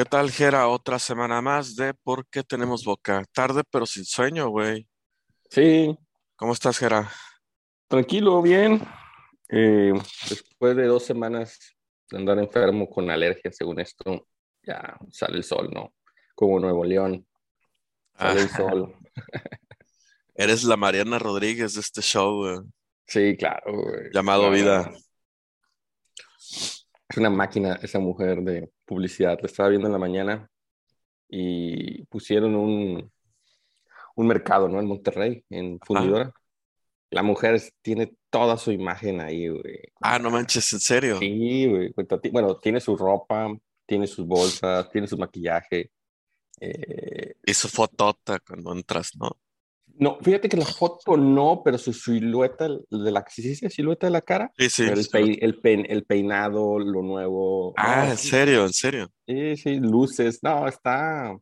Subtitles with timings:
[0.00, 0.66] ¿Qué tal, Gera?
[0.68, 3.22] Otra semana más de ¿Por qué tenemos boca?
[3.34, 4.88] Tarde pero sin sueño, güey.
[5.50, 5.94] Sí,
[6.36, 7.10] ¿Cómo estás, Gera?
[7.86, 8.80] tranquilo, bien.
[9.50, 9.92] Eh,
[10.30, 11.58] después de dos semanas
[12.10, 14.26] de andar enfermo con alergia, según esto,
[14.62, 15.92] ya sale el sol, ¿no?
[16.34, 17.26] Como Nuevo León,
[18.16, 18.94] sale el Ah, sol.
[20.34, 22.60] eres la Mariana Rodríguez de este show, güey,
[23.06, 24.08] Sí, claro, güey.
[24.14, 24.90] llamado No, Vida.
[27.10, 29.38] Es una máquina esa mujer de publicidad.
[29.40, 30.48] La estaba viendo en la mañana
[31.28, 33.10] y pusieron un,
[34.14, 34.80] un mercado, ¿no?
[34.80, 36.32] En Monterrey, en Fundidora.
[37.10, 39.80] La mujer tiene toda su imagen ahí, güey.
[40.00, 41.18] ah, no manches, ¿en serio?
[41.18, 41.92] Sí, güey.
[42.30, 43.52] Bueno, tiene su ropa,
[43.84, 45.90] tiene sus bolsas, tiene su maquillaje.
[46.60, 49.36] Eh, Y su fotota cuando entras, ¿no?
[50.00, 54.10] No, fíjate que la foto no, pero su silueta, de la sí, sí, silueta de
[54.12, 54.84] la cara, Sí, sí.
[55.40, 57.74] el, peinado, lo nuevo.
[57.76, 58.64] Ah, No, ¿en serio?
[58.64, 59.10] ¿En serio?
[59.26, 60.40] sí, sí, luces.
[60.42, 61.36] No, está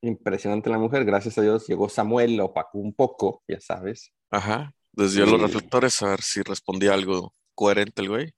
[0.00, 1.04] impresionante la mujer.
[1.04, 4.12] Gracias a Dios llegó Samuel, lo opacó un poco, ya sabes.
[4.30, 4.74] Ajá.
[4.92, 8.34] Desvió los reflectores a ver si respondía algo coherente el güey.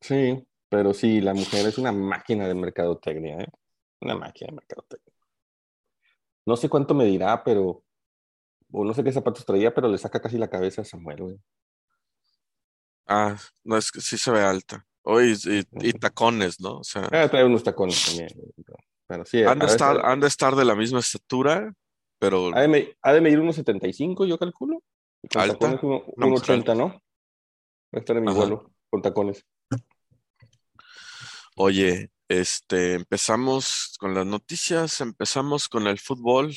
[0.00, 3.48] sí, pero sí, la mujer es una máquina de mercadotecnia, ¿eh?
[4.00, 5.12] Una máquina de mercadotecnia.
[6.46, 7.82] No sé cuánto me dirá, pero
[8.72, 11.36] o no sé qué zapatos traía, pero le saca casi la cabeza a Samuel, güey.
[13.06, 14.86] Ah, no, es que sí se ve alta.
[15.02, 16.78] Oye, y, y tacones, ¿no?
[16.78, 18.28] O sea, Ah, trae unos tacones también,
[19.06, 21.72] pero, sí, a han de veces estar, han de estar de la misma estatura,
[22.18, 24.82] pero ha de, me- ha de medir unos 75, yo calculo,
[25.28, 26.04] con alta, tacones uno,
[26.36, 26.88] 80, ¿no?
[26.88, 27.00] Va
[27.94, 28.38] a estar en mi Ajá.
[28.38, 29.44] vuelo con tacones.
[31.56, 36.54] Oye, este, empezamos con las noticias, empezamos con el fútbol.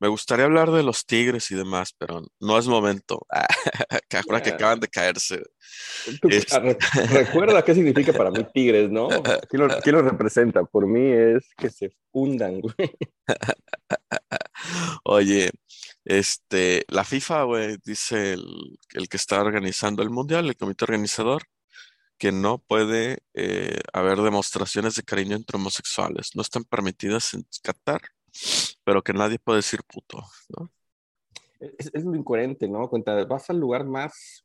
[0.00, 3.26] Me gustaría hablar de los Tigres y demás, pero no es momento.
[4.28, 5.42] ahora que acaban de caerse.
[6.20, 6.76] tú- Es- re-
[7.10, 9.08] recuerda qué significa para mí Tigres, ¿no?
[9.50, 10.62] ¿Quién lo, representa?
[10.64, 12.90] Por mí es que se fundan, güey.
[15.04, 15.50] Oye,
[16.04, 18.44] este, la FIFA, güey, dice el,
[18.94, 21.42] el que está organizando el mundial, el comité organizador,
[22.18, 26.30] que no puede eh, haber demostraciones de cariño entre homosexuales.
[26.34, 28.02] No están permitidas en Qatar,
[28.84, 30.22] pero que nadie puede decir puto,
[30.56, 30.70] ¿no?
[31.60, 32.88] Es, es lo incoherente, ¿no?
[32.88, 34.44] Cuenta, vas al lugar más,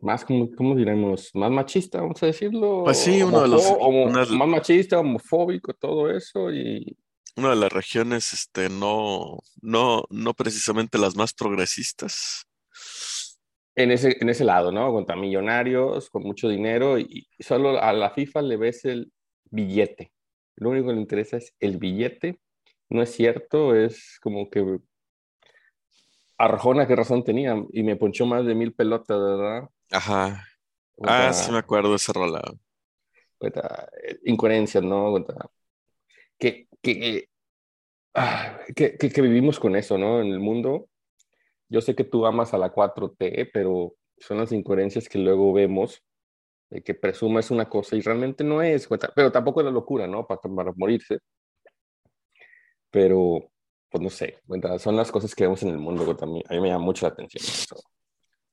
[0.00, 1.30] más, ¿cómo, cómo diremos?
[1.34, 4.98] Más machista, vamos a decirlo, Pues sí, uno de los, homofo- homo- una, más machista,
[4.98, 6.96] homofóbico, todo eso, y
[7.36, 12.46] una de las regiones, este, no, no, no precisamente las más progresistas.
[13.74, 14.92] en ese, en ese lado, ¿no?
[14.92, 19.12] Cuenta, millonarios, con mucho dinero, y, y solo a la FIFA le ves el
[19.44, 20.12] billete.
[20.62, 22.38] Lo único que le interesa es el billete.
[22.88, 24.78] No es cierto, es como que
[26.38, 29.68] Arjona, qué razón tenía, y me ponchó más de mil pelotas, ¿verdad?
[29.90, 30.44] Ajá.
[31.02, 32.42] Ah, sí me acuerdo de ese rola.
[33.38, 35.14] cuenta, eh, incoherencias, ¿no?
[36.38, 36.68] Que,
[38.14, 40.20] ah, que, que, que vivimos con eso, ¿no?
[40.20, 40.88] En el mundo.
[41.68, 46.02] Yo sé que tú amas a la 4T, pero son las incoherencias que luego vemos,
[46.72, 50.26] de que presumes una cosa y realmente no es, pero tampoco es la locura, ¿no?
[50.26, 51.18] Para, para morirse,
[52.90, 53.50] pero
[53.90, 54.38] pues no sé,
[54.78, 57.04] son las cosas que vemos en el mundo, a mí, a mí me llama mucho
[57.06, 57.76] la atención eso.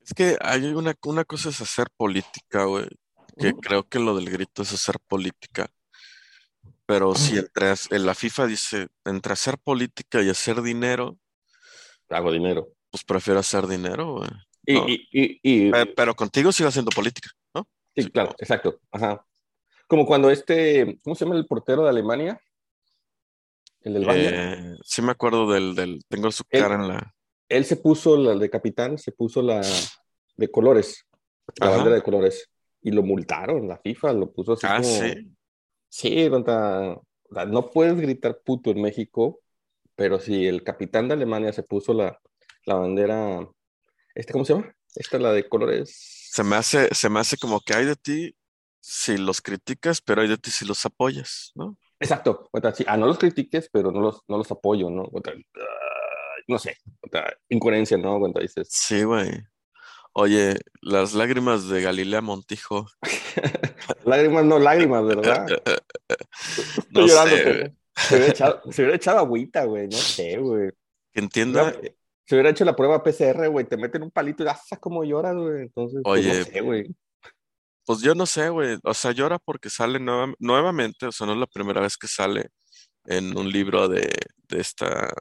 [0.04, 2.86] Es que hay una, una cosa es hacer política, güey,
[3.38, 3.60] que Ujú.
[3.60, 5.70] creo que lo del grito es hacer política,
[6.84, 11.16] pero si entre, en la FIFA dice, entre hacer política y hacer dinero,
[12.10, 12.68] Hago dinero.
[12.90, 14.30] pues prefiero hacer dinero, güey,
[14.66, 14.88] Y, ¿no?
[14.88, 17.66] y, y, y- Pe- Pero, contigo sigo haciendo política, ¿no?
[18.02, 19.24] Sí, claro, exacto, ajá.
[19.86, 22.40] Como cuando este, ¿cómo se llama el portero de Alemania?
[23.82, 24.36] El del Bayern.
[24.36, 27.14] eh, sí me acuerdo del, del, tengo su Él, cara en la,
[27.50, 29.60] él se puso la de capitán, se puso la
[30.36, 31.04] de colores,
[31.58, 32.48] la bandera de colores,
[32.80, 35.14] y lo multaron, la FIFA lo puso así ah, como,
[35.88, 36.30] sí,
[37.48, 39.40] no puedes gritar puto en México,
[39.96, 42.18] pero si el capitán de Alemania se puso la,
[42.64, 43.46] la bandera,
[44.14, 44.74] este, ¿cómo se llama?
[44.94, 46.19] Esta la de colores.
[46.30, 48.36] Se me hace, se me hace como que hay de ti
[48.80, 51.76] si los criticas, pero hay de ti si los apoyas, ¿no?
[51.98, 55.06] Exacto, cuenta, sí, ah, no los critiques, pero no los, no los apoyo, ¿no?
[55.06, 58.20] Cuenta, ah, no sé, cuenta, incoherencia, ¿no?
[58.20, 59.28] Cuenta dices, Sí, güey.
[60.12, 62.86] Oye, las lágrimas de Galilea Montijo,
[64.04, 65.46] lágrimas, no lágrimas, ¿verdad?
[66.08, 70.70] Estoy no llorando, sé, se hubiera echado, se hubiera echado agüita, güey, no sé, güey.
[71.12, 71.74] Que entienda,
[72.30, 75.34] se hubiera hecho la prueba PCR, güey, te meten un palito y ah, como lloras,
[75.34, 75.62] güey.
[75.62, 76.94] Entonces, pues no oye, sé, güey.
[77.84, 78.78] pues yo no sé, güey.
[78.84, 82.06] O sea, llora porque sale nueva- nuevamente, o sea, no es la primera vez que
[82.06, 82.50] sale
[83.06, 84.08] en un libro de,
[84.46, 85.12] de esta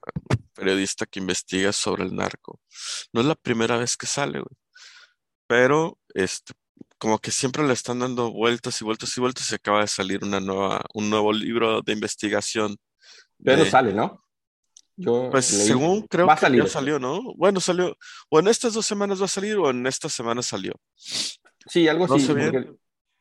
[0.53, 2.59] periodista que investiga sobre el narco.
[3.12, 4.55] No es la primera vez que sale, güey.
[5.47, 6.53] Pero, este,
[7.00, 10.23] como que siempre le están dando vueltas y vueltas y vueltas y acaba de salir
[10.23, 12.77] una nueva, un nuevo libro de investigación.
[13.44, 14.23] Pero de- sale, ¿no?
[15.01, 16.63] Yo Pues leí- según creo va que salir.
[16.63, 17.22] ya salió, ¿no?
[17.36, 17.96] Bueno, salió,
[18.30, 20.74] o en estas dos semanas va a salir o en esta semana salió.
[20.96, 22.25] Sí, algo No así.
[22.25, 22.51] sé bien.
[22.51, 22.74] porque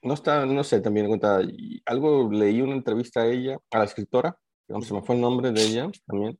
[0.03, 1.41] No está, no sé, también en cuenta.
[1.87, 4.37] algo leí una entrevista a ella, a la escritora,
[4.83, 6.39] se me fue el nombre de ella también,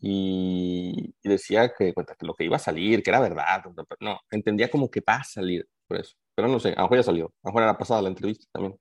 [0.00, 3.62] y, y decía que, cuenta, que lo que iba a salir, que era verdad,
[4.00, 6.14] no, entendía como que va a salir, por eso.
[6.34, 8.46] Pero no sé, a lo mejor ya salió, a lo mejor era pasada la entrevista
[8.52, 8.78] también.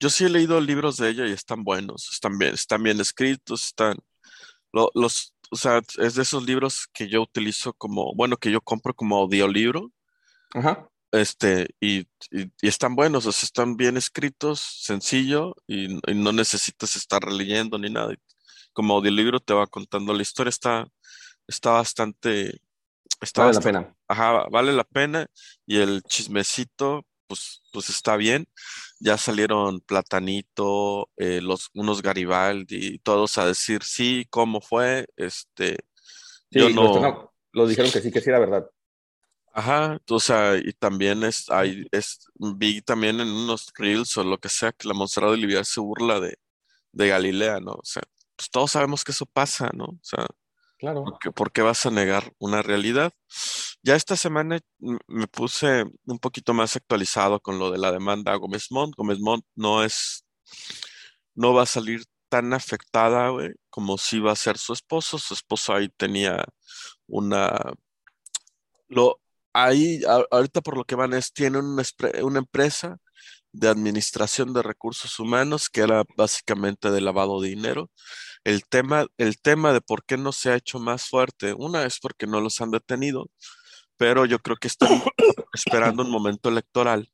[0.00, 3.66] Yo sí he leído libros de ella y están buenos, están bien, están bien escritos,
[3.66, 3.96] están
[4.74, 8.60] lo- los, o sea, es de esos libros que yo utilizo como, bueno, que yo
[8.60, 9.92] compro como audiolibro,
[10.54, 10.88] Ajá.
[11.12, 12.00] este, y,
[12.30, 17.22] y, y están buenos, o sea, están bien escritos, sencillo, y, y no necesitas estar
[17.22, 18.14] releyendo ni nada.
[18.72, 20.88] Como audiolibro te va contando la historia, está,
[21.46, 22.60] está bastante,
[23.20, 23.94] está Vale la pena.
[24.08, 25.26] Ajá, vale la pena
[25.66, 28.46] y el chismecito, pues, pues está bien.
[29.00, 35.06] Ya salieron Platanito, eh, los, unos Garibaldi, todos a decir sí, cómo fue.
[35.16, 35.78] Este,
[36.50, 38.70] Sí, yo no, están- lo dijeron que sí, que sí era verdad.
[39.52, 44.38] ajá, o sea, y también es, hay, es, vi también en unos reels o lo
[44.38, 46.38] que sea que la Montserrat de Olivier se burla de,
[46.92, 47.72] de Galilea, ¿no?
[47.74, 48.02] O sea,
[48.36, 49.84] pues todos sabemos que eso pasa, ¿no?
[49.86, 50.26] O sea,
[50.78, 51.04] Claro.
[51.04, 53.12] ¿Por qué, por qué vas a negar una realidad?
[53.84, 58.36] Ya esta semana me puse un poquito más actualizado con lo de la demanda a
[58.36, 58.94] Gómez Montt.
[58.96, 60.24] Gómez Montt no es,
[61.34, 65.18] no va a salir tan afectada, güey, como si va a ser su esposo.
[65.18, 66.46] Su esposo ahí tenía
[67.06, 67.74] una,
[68.88, 69.20] lo,
[69.52, 71.82] ahí ahorita por lo que van es, tiene una,
[72.22, 72.98] una empresa
[73.52, 77.90] de administración de recursos humanos que era básicamente de lavado de dinero.
[78.44, 81.98] El tema, el tema de por qué no se ha hecho más fuerte, una es
[82.00, 83.30] porque no los han detenido,
[83.96, 84.88] pero yo creo que están
[85.54, 87.10] esperando un momento electoral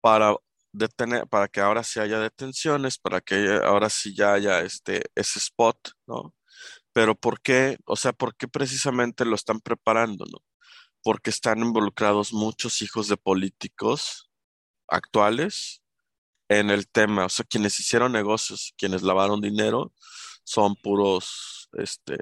[0.00, 0.34] para
[0.72, 5.38] detener, para que ahora sí haya detenciones, para que ahora sí ya haya este, ese
[5.38, 5.76] spot,
[6.06, 6.34] ¿no?
[6.92, 7.78] Pero ¿por qué?
[7.84, 10.38] O sea, ¿por qué precisamente lo están preparando, ¿no?
[11.02, 14.30] Porque están involucrados muchos hijos de políticos
[14.88, 15.82] actuales
[16.48, 17.26] en el tema.
[17.26, 19.92] O sea, quienes hicieron negocios, quienes lavaron dinero,
[20.44, 22.18] son puros, este,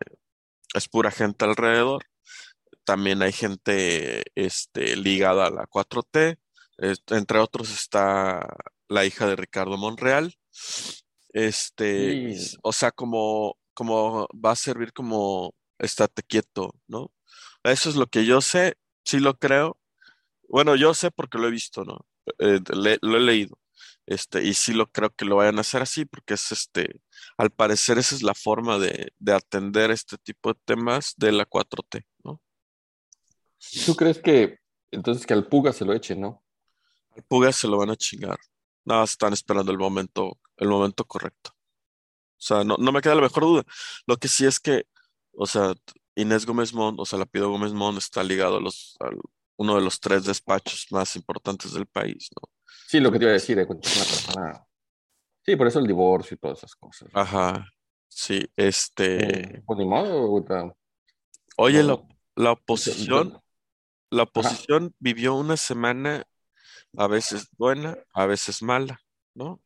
[0.74, 2.04] es pura gente alrededor.
[2.86, 6.38] También hay gente, este, ligada a la 4T.
[6.78, 8.46] Est- entre otros está
[8.88, 10.34] la hija de Ricardo Monreal.
[11.32, 17.12] Este, Sí, o sea, como, como va a servir como estate quieto, ¿no?
[17.64, 19.78] Eso es lo que yo sé, sí lo creo.
[20.48, 22.06] Bueno, yo sé porque lo he visto, ¿no?
[22.38, 23.58] Eh, le- lo he leído.
[24.06, 27.00] Este, y sí lo creo que lo vayan a hacer así, porque es este,
[27.36, 31.44] al parecer esa es la forma de, de atender este tipo de temas de la
[31.44, 32.40] 4T, ¿no?
[33.84, 34.58] ¿Tú crees que
[34.90, 36.42] entonces que al Puga se lo eche, no?
[37.14, 38.38] Al Puga se lo van a chingar.
[38.84, 41.50] Nada, más están esperando el momento, el momento correcto.
[41.52, 43.64] O sea, no, no me queda la mejor duda.
[44.06, 44.86] Lo que sí es que,
[45.32, 45.74] o sea,
[46.14, 49.10] Inés Gómez Mont, o sea, Lapido Gómez Mont está ligado a los, a
[49.56, 52.48] uno de los tres despachos más importantes del país, ¿no?
[52.86, 54.64] Sí, lo que te iba a decir, de una persona.
[55.44, 57.08] Sí, por eso el divorcio y todas esas cosas.
[57.12, 57.68] Ajá,
[58.08, 60.44] sí, este, Eh, pues ni modo,
[61.56, 61.98] oye, la,
[62.36, 63.40] No, oposición,
[64.10, 64.56] la ajá.
[64.56, 66.24] oposición vivió una semana
[66.96, 69.00] a veces buena, a veces mala,
[69.34, 69.62] ¿no?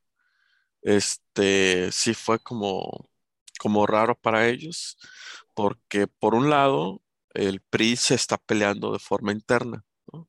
[0.82, 3.10] Este, sí fue como,
[3.60, 4.98] como raro para ellos,
[5.54, 7.02] porque por un lado,
[7.34, 10.28] el PRI se está peleando de forma interna, ¿no?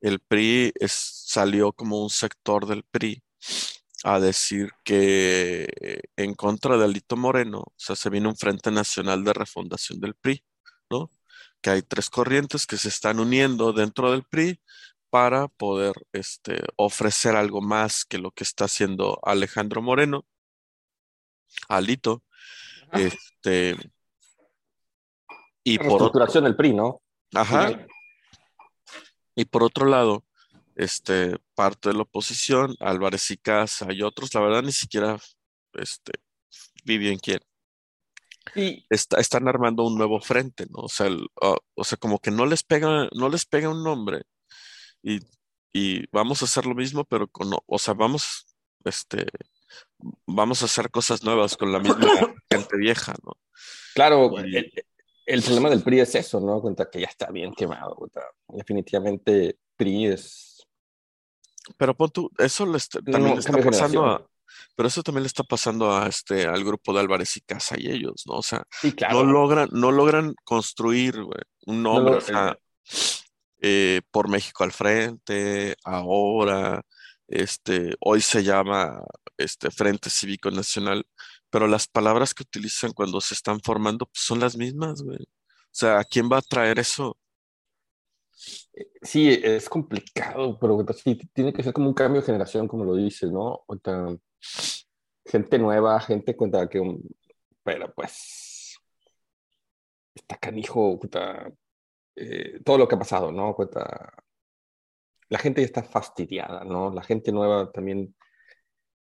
[0.00, 0.92] El PRI es-
[1.26, 3.22] salió como un sector del PRI
[4.04, 8.70] a decir que eh, en contra de Alito Moreno, o sea, se viene un Frente
[8.70, 10.44] Nacional de Refundación del PRI,
[10.90, 11.10] ¿no?
[11.64, 14.60] Que hay tres corrientes que se están uniendo dentro del PRI
[15.08, 20.26] para poder este, ofrecer algo más que lo que está haciendo Alejandro Moreno,
[21.70, 22.22] Alito,
[22.90, 23.00] Ajá.
[23.00, 23.76] este,
[25.62, 27.00] y La por otro, del PRI, ¿no?
[27.34, 27.86] ajá,
[29.34, 30.22] y por otro lado,
[30.74, 35.16] este, parte de la oposición, Álvarez y Casa y otros, la verdad ni siquiera,
[35.72, 36.12] este,
[36.84, 37.40] vi bien quién,
[38.54, 40.80] Y está, están armando un nuevo frente, ¿no?
[40.84, 43.82] O sea, el- ah, o sea, como que no les pega, no les pega un
[43.82, 44.22] nombre
[45.02, 45.20] y,
[45.72, 48.46] y vamos a hacer lo mismo, pero con, o sea, vamos,
[48.84, 49.26] este,
[50.26, 51.96] vamos a hacer cosas nuevas con la misma
[52.50, 53.32] gente vieja, ¿no?
[53.94, 54.72] claro, Y- el,
[55.26, 56.60] el problema del PRI es eso, ¿no?
[56.60, 57.96] Cuenta que ya está bien quemado.
[58.48, 60.66] Definitivamente PRI es.
[61.78, 64.30] pero pon tú, eso le está- también No, le está pasando a,
[64.74, 67.90] pero eso también le está pasando a este, al grupo de Álvarez y Casa y
[67.90, 68.34] ellos, ¿no?
[68.34, 71.16] O sea, Sí, no logran, no logran construir,
[71.66, 72.58] un No nombre, o sea,
[73.60, 76.82] eh, por México al frente, ahora,
[77.28, 79.02] este, hoy se llama
[79.38, 81.06] este, Frente Cívico Nacional,
[81.50, 85.18] pero las palabras que utilizan cuando se están formando pues, son las mismas, güey.
[85.20, 87.16] O sea, ¿a quién va a traer eso?
[89.02, 92.96] Sí, es complicado, pero sí, tiene que ser como un cambio de generación, como lo
[92.96, 93.62] dices, ¿no?
[93.66, 94.06] O sea,
[95.24, 96.80] gente nueva, gente cuenta que...
[97.62, 98.78] Pero pues...
[100.14, 101.50] Está canijo, cuenta,
[102.16, 103.54] eh, todo lo que ha pasado, ¿no?
[103.54, 104.12] Cuenta,
[105.28, 106.92] la gente ya está fastidiada, ¿no?
[106.92, 108.14] La gente nueva también...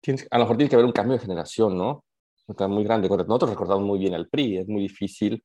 [0.01, 2.05] Tiene, a lo mejor tiene que haber un cambio de generación, ¿no?
[2.49, 3.09] Está muy grande.
[3.09, 5.43] Nosotros recordamos muy bien al PRI, es muy difícil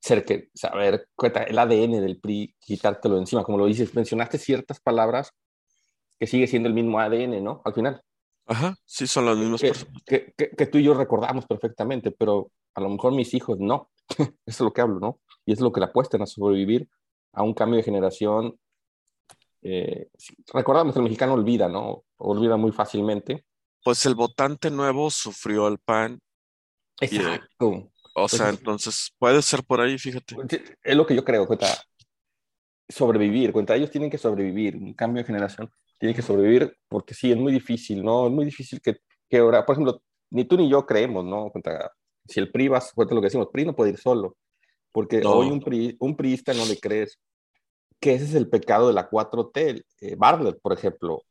[0.00, 1.08] ser que, saber,
[1.46, 5.30] el ADN del PRI, quitártelo encima, como lo dices, mencionaste ciertas palabras
[6.18, 7.62] que sigue siendo el mismo ADN, ¿no?
[7.64, 8.02] Al final.
[8.46, 10.02] Ajá, sí, son las mismas que, personas.
[10.04, 13.90] Que, que, tú y yo recordamos perfectamente, pero a lo mejor mis hijos no.
[14.18, 15.20] Eso es lo que hablo, ¿no?
[15.46, 16.88] Y es lo que le apuestan a sobrevivir
[17.32, 18.58] a un cambio de generación.
[19.62, 20.08] Eh,
[20.52, 22.04] recordamos que el mexicano olvida, ¿no?
[22.18, 23.44] Olvida muy fácilmente.
[23.82, 26.20] Pues el votante nuevo sufrió el PAN.
[27.00, 27.90] Exacto.
[28.14, 30.36] O sea, entonces puede ser por ahí, fíjate.
[30.82, 31.66] Es lo que yo creo, cuenta.
[32.88, 37.30] Sobrevivir, cuenta, ellos tienen que sobrevivir, un cambio de generación tiene que sobrevivir porque sí,
[37.30, 38.26] es muy difícil, ¿no?
[38.26, 38.96] Es muy difícil que,
[39.28, 41.50] que ahora, por ejemplo, ni tú ni yo creemos, ¿no?
[41.50, 41.92] Cuenta,
[42.26, 44.36] si el PRI va, cuenta lo que decimos, PRI no puede ir solo,
[44.92, 47.18] porque hoy un, PRI, un priista no le crees
[48.00, 49.84] que ese es el pecado de la 4T.
[50.00, 51.22] Eh, Bartlett, por ejemplo,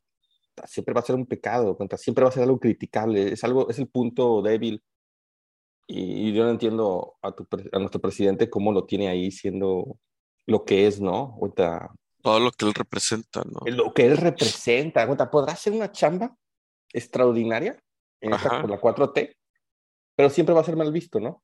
[0.66, 3.68] siempre va a ser un pecado, cuenta, siempre va a ser algo criticable, es, algo,
[3.68, 4.82] es el punto débil
[5.86, 9.98] y, yo no entiendo a, tu, a, nuestro presidente cómo lo tiene ahí siendo
[10.46, 11.36] lo que es, ¿no?
[12.24, 13.60] Todo lo que él representa, ¿no?
[13.66, 15.06] Lo que él representa.
[15.30, 16.36] ¿Podrá ser una chamba
[16.92, 17.78] extraordinaria
[18.20, 19.36] en esta, por la 4T?
[20.16, 21.42] Pero siempre va a ser mal visto, ¿no?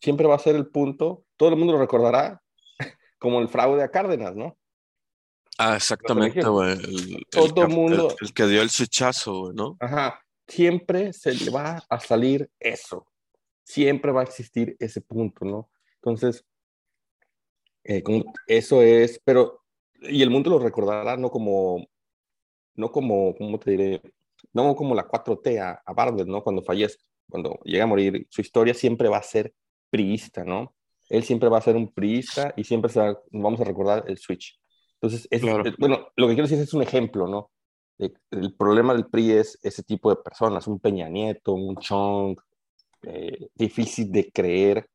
[0.00, 1.24] Siempre va a ser el punto.
[1.36, 2.42] Todo el mundo lo recordará
[3.18, 4.58] como el fraude a Cárdenas, ¿no?
[5.56, 6.72] Ah, exactamente, güey.
[6.72, 8.14] El, Todo el, mundo.
[8.20, 9.76] El, que dio el switchazo, ¿no?
[9.80, 10.20] Ajá.
[10.46, 13.06] Siempre se le va a salir eso
[13.68, 15.70] siempre va a existir ese punto, ¿no?
[15.96, 16.42] Entonces,
[17.84, 18.02] eh,
[18.46, 19.62] eso es, pero,
[20.00, 21.86] y el mundo lo recordará no como,
[22.74, 24.02] no como, ¿cómo te diré?
[24.52, 26.42] No como la 4T a, a ¿no?
[26.42, 29.52] Cuando fallece, cuando llega a morir, su historia siempre va a ser
[29.90, 30.74] priista, ¿no?
[31.08, 33.00] Él siempre va a ser un priista y siempre se
[33.32, 34.60] vamos a recordar el switch.
[35.00, 35.42] Entonces, es,
[35.78, 37.50] bueno, lo que quiero decir es un ejemplo, ¿no?
[37.98, 42.38] El problema del PRI es ese tipo de personas, un Peña Nieto, un Chong,
[43.02, 44.88] eh, difícil de creer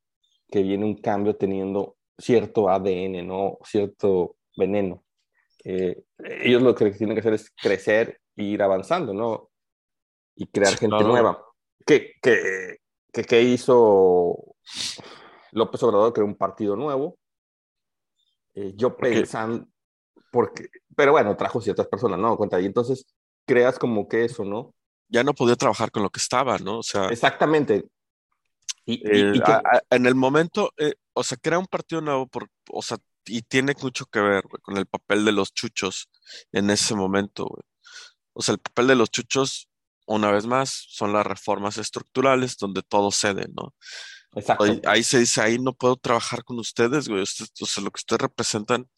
[0.50, 3.58] que viene un cambio teniendo cierto ADN, ¿no?
[3.64, 5.04] Cierto veneno.
[5.64, 9.50] Eh, ellos lo que tienen que hacer es crecer e ir avanzando, ¿no?
[10.36, 11.44] Y crear gente nueva.
[11.86, 12.80] ¿Qué, qué,
[13.12, 14.56] qué, hizo
[15.52, 16.14] López Obrador?
[16.14, 17.18] Creó un partido nuevo.
[18.56, 19.68] Eh, yo pensando,
[20.32, 22.38] porque, pero bueno, trajo ciertas personas, ¿no?
[22.38, 23.06] Cuenta, y entonces
[23.46, 24.74] creas como que eso, ¿no?
[25.14, 26.80] ya no podía trabajar con lo que estaba, ¿no?
[26.80, 27.08] O sea.
[27.10, 27.86] Exactamente.
[28.86, 29.42] Y, eh,
[29.92, 33.74] en el momento, eh, o sea, crea un partido nuevo, por, o sea, y tiene
[33.82, 36.10] mucho que ver con el papel de los chuchos
[36.52, 37.64] en ese momento, güey.
[38.34, 39.70] O sea, el papel de los chuchos,
[40.06, 43.74] una vez más, son las reformas estructurales donde todo cede, ¿no?
[44.36, 44.66] Exacto.
[44.86, 47.22] Ahí, se dice, ahí no puedo trabajar con ustedes, güey.
[47.22, 48.90] o sea, lo que ustedes representan,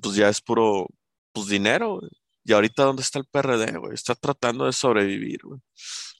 [0.00, 0.86] pues ya es puro,
[1.32, 2.10] pues dinero, güey.
[2.44, 3.94] Y ahorita, ¿dónde está el PRD, güey?
[3.94, 5.60] Está tratando de sobrevivir, güey.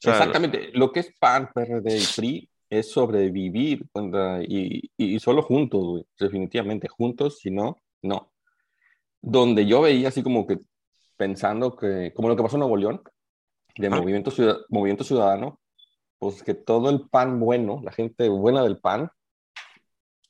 [0.02, 0.70] Exactamente.
[0.74, 3.84] Lo que es PAN, PRD y PRI es sobrevivir
[4.48, 6.06] y, y, solo juntos, güey.
[6.18, 8.32] Definitivamente, juntos, si no, no.
[9.20, 10.58] Donde yo veía así como que
[11.18, 13.02] pensando que, como lo que pasó en Nuevo León,
[13.76, 14.32] de movimiento,
[14.70, 15.60] movimiento Ciudadano,
[16.18, 19.10] pues que todo el PAN bueno, la gente buena del PAN,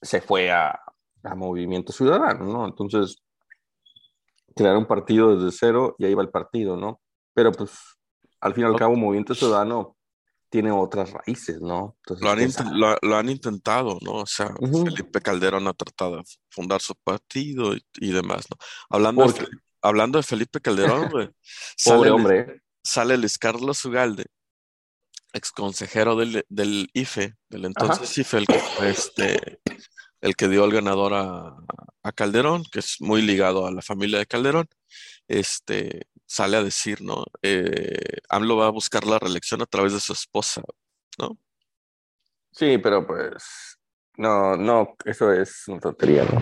[0.01, 0.81] se fue a,
[1.23, 2.67] a Movimiento Ciudadano, ¿no?
[2.67, 3.23] Entonces,
[4.57, 7.01] crear un partido desde cero y ahí va el partido, ¿no?
[7.35, 7.79] Pero pues
[8.41, 9.97] al fin y al cabo Movimiento Ciudadano
[10.53, 11.97] tiene otras raíces, ¿no?
[12.21, 14.17] lo, han lo, han intentado, ¿no?
[14.17, 18.59] O sea, Felipe Calderón ha tratado de fundar su partido y, demás, ¿no?
[18.91, 19.49] Hablando, de,
[19.81, 21.31] hablando de Felipe Calderón, güey.
[21.87, 22.61] Pobre hombre.
[22.85, 24.27] Sale Luis Carlos Ugalde,
[25.33, 29.61] ex consejero del, del IFE, del entonces IFE, el que este,
[30.21, 31.57] el que dio el ganador a,
[32.15, 34.69] Calderón, que es muy ligado a la familia de Calderón,
[35.29, 37.25] este, sale a decir, ¿no?
[37.43, 40.63] Eh, AMLO va a buscar la reelección a través de su esposa,
[41.19, 41.39] ¿no?
[42.51, 43.79] Sí, pero pues,
[44.17, 46.41] no, no, eso es una tontería, ¿no?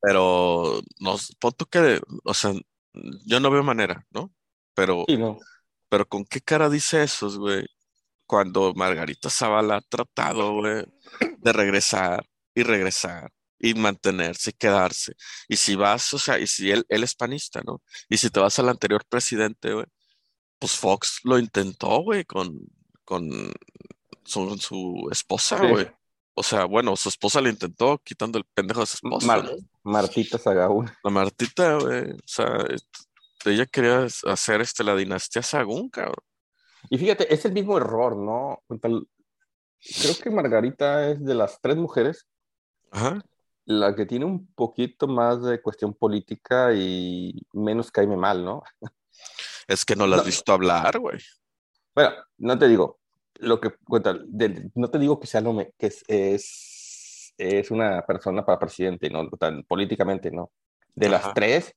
[0.00, 2.52] Pero, nos, pon que, o sea,
[3.26, 4.32] yo no veo manera, ¿no?
[4.74, 5.38] Pero, no.
[5.88, 7.66] pero ¿con qué cara dice eso, güey?
[8.26, 10.84] Cuando Margarita Zavala ha tratado, güey,
[11.38, 12.24] de regresar
[12.54, 13.30] y regresar
[13.62, 15.14] y mantenerse y quedarse.
[15.48, 17.80] Y si vas, o sea, y si él, él es panista, ¿no?
[18.10, 19.86] Y si te vas al anterior presidente, güey,
[20.58, 22.58] pues Fox lo intentó, güey, con,
[23.04, 23.30] con
[24.24, 25.66] su, su esposa, Sí.
[25.68, 25.90] güey.
[26.34, 29.50] O sea, bueno, su esposa le intentó quitando el pendejo de su esposa, Mar- ¿no?
[29.82, 30.90] Martita Sagaún.
[31.04, 32.46] La Martita, güey, o sea,
[33.44, 36.24] ella quería hacer este, la dinastía Sagún, cabrón.
[36.90, 38.62] Y fíjate, es el mismo error, ¿no?
[40.00, 42.26] Creo que Margarita es de las tres mujeres
[42.90, 43.22] Ajá.
[43.64, 48.62] La que tiene un poquito más de cuestión política y menos caime mal, ¿no?
[49.68, 50.26] Es que no la has No.
[50.26, 51.18] visto hablar, güey.
[51.94, 52.98] Bueno, no te digo,
[53.36, 58.04] lo que cuenta, de- no te digo que sea me- que es, es, es una
[58.04, 60.50] persona para presidente, no, tan políticamente, no.
[60.94, 61.26] De Ajá.
[61.26, 61.74] las tres,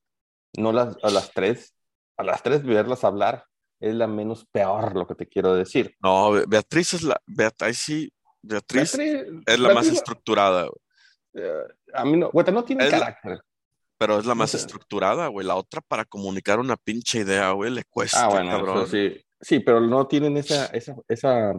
[0.58, 1.74] no las, a las tres,
[2.18, 3.46] a las tres verlas hablar
[3.80, 5.96] es la menos peor, lo que te quiero decir.
[6.02, 8.12] No, Be- Beatriz es la, Beat- ahí sí,
[8.42, 10.80] Beatriz Beatriz- es la más Beatriz, estructurada, güey.
[11.36, 11.64] Eh,
[11.94, 13.42] a mí no, güey, no tiene Es la- carácter.
[13.98, 15.48] Pero es la más estructurada, güey.
[15.48, 18.78] La otra para comunicar una pinche idea, güey, le cuesta, Ah, bueno, cabrón.
[18.80, 19.22] eso sí.
[19.40, 21.54] Sí, pero no tienen esa, esa, esa,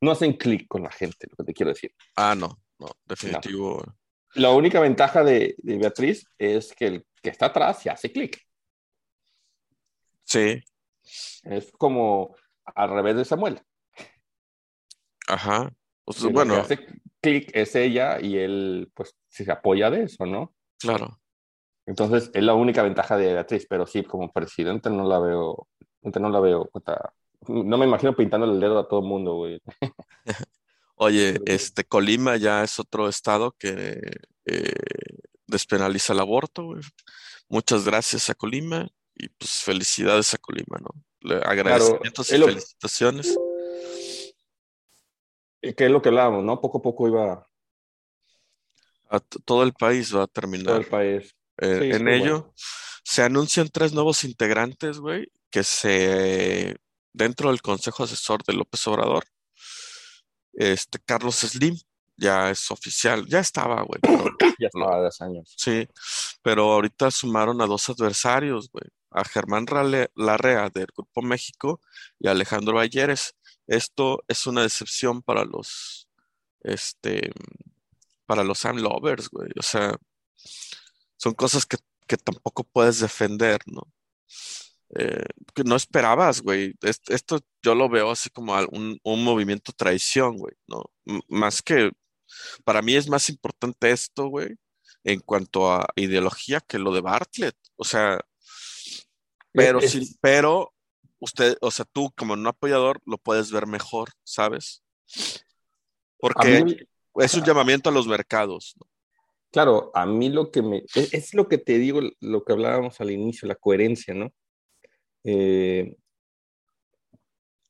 [0.00, 1.92] no hacen clic con la gente, lo que te quiero decir.
[2.14, 3.74] Ah, no, no, definitivo.
[3.74, 3.86] güey.
[4.34, 8.40] La única ventaja de, de Beatriz es que el que está atrás se hace clic.
[10.24, 10.62] Sí,
[11.42, 12.36] Es como
[12.74, 13.60] al revés de Samuel.
[15.26, 15.72] ajá.
[16.04, 16.78] O sea, bueno, hace
[17.20, 20.54] clic es ella y él, pues, se apoya de eso, ¿no?
[20.78, 21.18] claro.
[21.86, 25.66] Entonces, es la única ventaja de Beatriz, pero sí, como presidente no la veo,
[26.02, 26.70] no la veo.
[27.48, 29.60] No me imagino pintándole el dedo a todo el mundo, güey.
[30.94, 33.98] Oye, este Colima ya es otro estado que
[34.44, 34.72] eh,
[35.46, 36.82] despenaliza el aborto, güey.
[37.48, 38.86] Muchas gracias a Colima
[39.16, 40.90] y pues felicidades a Colima, ¿no?
[41.22, 43.36] Le- agradecimientos y lo- felicitaciones.
[45.62, 46.60] Y Que es lo que hablábamos, ¿no?
[46.60, 47.46] Poco a poco iba
[49.10, 50.66] A todo el país va a terminar.
[50.66, 51.34] todo el país.
[51.58, 52.54] Eh, Sí, en ello bueno.
[53.04, 56.76] se anuncian tres nuevos integrantes, güey, que se
[57.12, 59.24] dentro del Consejo Asesor de López Obrador.
[60.52, 61.76] Este Carlos Slim
[62.16, 64.00] ya es oficial, ya estaba, güey,
[64.60, 65.54] Ya estaba de hace años.
[65.56, 65.88] sí,
[66.42, 71.80] pero ahorita sumaron a dos adversarios, güey, a Germán Rale- Larrea del Grupo México
[72.18, 73.34] y a Alejandro Ayeres.
[73.70, 76.08] Esto es una decepción para los,
[76.62, 77.30] este,
[78.26, 79.48] para los Sam Lovers, güey.
[79.58, 79.96] O sea,
[81.16, 81.76] son cosas que,
[82.08, 83.82] que tampoco puedes defender, ¿no?
[84.98, 86.74] Eh, que no esperabas, güey.
[86.82, 90.82] Es- Esto yo lo veo así como un, un movimiento traición, güey, ¿no?
[91.06, 91.92] M- más que,
[92.64, 94.56] para mí es más importante esto, güey,
[95.04, 97.56] en cuanto a ideología que lo de Bartlett.
[97.76, 98.20] O sea,
[99.52, 100.74] pero Es- sí, pero
[101.20, 104.82] usted, o sea, tú como un apoyador lo puedes ver mejor, ¿sabes?
[106.18, 106.76] Porque mí,
[107.16, 108.86] es un llamamiento a los mercados, ¿no?
[109.52, 110.84] claro, a mí lo que me...
[110.94, 114.32] Es, es lo que te digo, lo que hablábamos al inicio, la coherencia, ¿no?
[115.24, 115.96] Eh,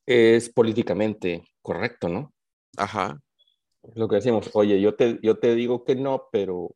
[0.07, 2.33] es políticamente correcto, ¿no?
[2.77, 3.21] Ajá,
[3.95, 6.75] Lo que decimos, oye, yo te, yo te digo que no, pero,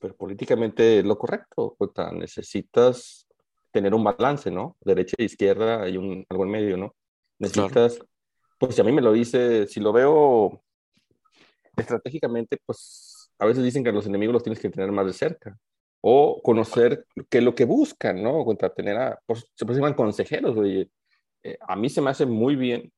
[0.00, 1.76] pero políticamente es lo correcto.
[1.78, 3.21] O sea, necesitas
[3.72, 4.76] tener un balance, ¿no?
[4.80, 6.94] Derecha e izquierda y un, algo en medio, ¿no?
[7.38, 7.98] Necesitas,
[8.58, 10.62] pues si a mí me lo dice, si lo veo
[11.76, 15.12] estratégicamente, pues a veces dicen que a los enemigos los tienes que tener más de
[15.12, 15.58] cerca.
[16.00, 18.44] O conocer qué es lo que buscan, ¿no?
[18.44, 20.90] Contra tener a, pues, se llaman consejeros, oye.
[21.44, 22.92] Eh, a mí se me hace muy bien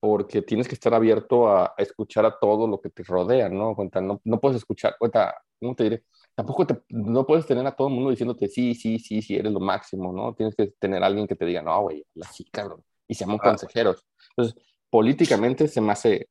[0.00, 3.74] porque tienes que estar abierto a, a escuchar a todo lo que te rodea, ¿no?
[3.74, 6.04] Cuenta, no, no puedes escuchar, cuenta, ¿cómo te diré?
[6.38, 9.50] Tampoco te, no puedes tener a todo el mundo diciéndote sí, sí, sí, sí, eres
[9.50, 10.34] lo máximo, ¿no?
[10.36, 12.84] Tienes que tener a alguien que te diga, no, güey, así, cabrón.
[13.08, 13.48] Y se llaman Ah.
[13.48, 14.06] consejeros.
[14.36, 14.54] Entonces,
[14.88, 16.28] políticamente se me hace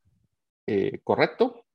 [0.65, 1.65] eh, correcto.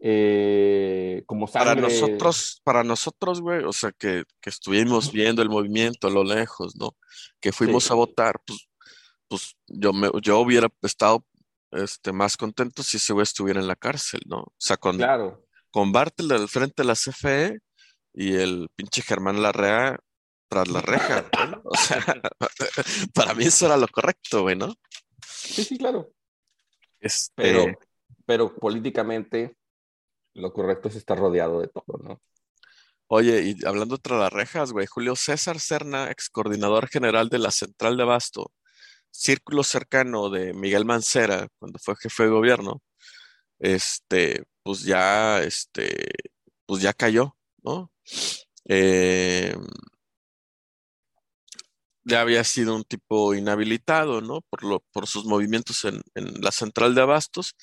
[0.00, 6.08] Eh, como Para nosotros, para nosotros, güey, o sea, que, que estuvimos viendo el movimiento
[6.08, 6.96] a lo lejos, ¿no?
[7.40, 7.92] Que fuimos Sí.
[7.92, 8.68] a votar, pues,
[9.28, 11.24] pues yo me, yo hubiera estado
[11.70, 14.38] este, más contento si ese güey estuviera en la cárcel, ¿no?
[14.40, 15.46] O sea, con, Claro.
[15.70, 17.58] Con Bartel al frente de la CFE
[18.12, 19.98] y el pinche Germán Larrea
[20.48, 21.54] tras la reja, güey.
[21.64, 22.04] O sea,
[23.14, 24.74] para mí eso era lo correcto, güey, ¿no?
[25.24, 26.12] Sí, sí, claro.
[26.98, 27.66] Este, Pero,
[28.26, 29.56] pero políticamente
[30.34, 32.20] lo correcto es estar rodeado de todo, ¿no?
[33.12, 37.50] Oye, y hablando tras las rejas, güey, Julio César Serna, ex coordinador general de la
[37.50, 38.52] Central de Abasto,
[39.10, 42.82] círculo cercano de Miguel Mancera, cuando fue jefe de gobierno,
[43.58, 46.10] este, pues ya, este,
[46.66, 47.92] pues ya cayó, ¿no?
[48.66, 49.54] Eh,
[52.04, 54.42] ya había sido un tipo inhabilitado, ¿no?
[54.42, 57.56] Por lo, por sus movimientos en, en la Central de Abastos,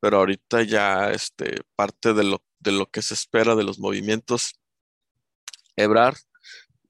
[0.00, 4.54] pero ahorita ya, este, parte de lo, de lo que se espera de los movimientos
[5.76, 6.18] Ebrard,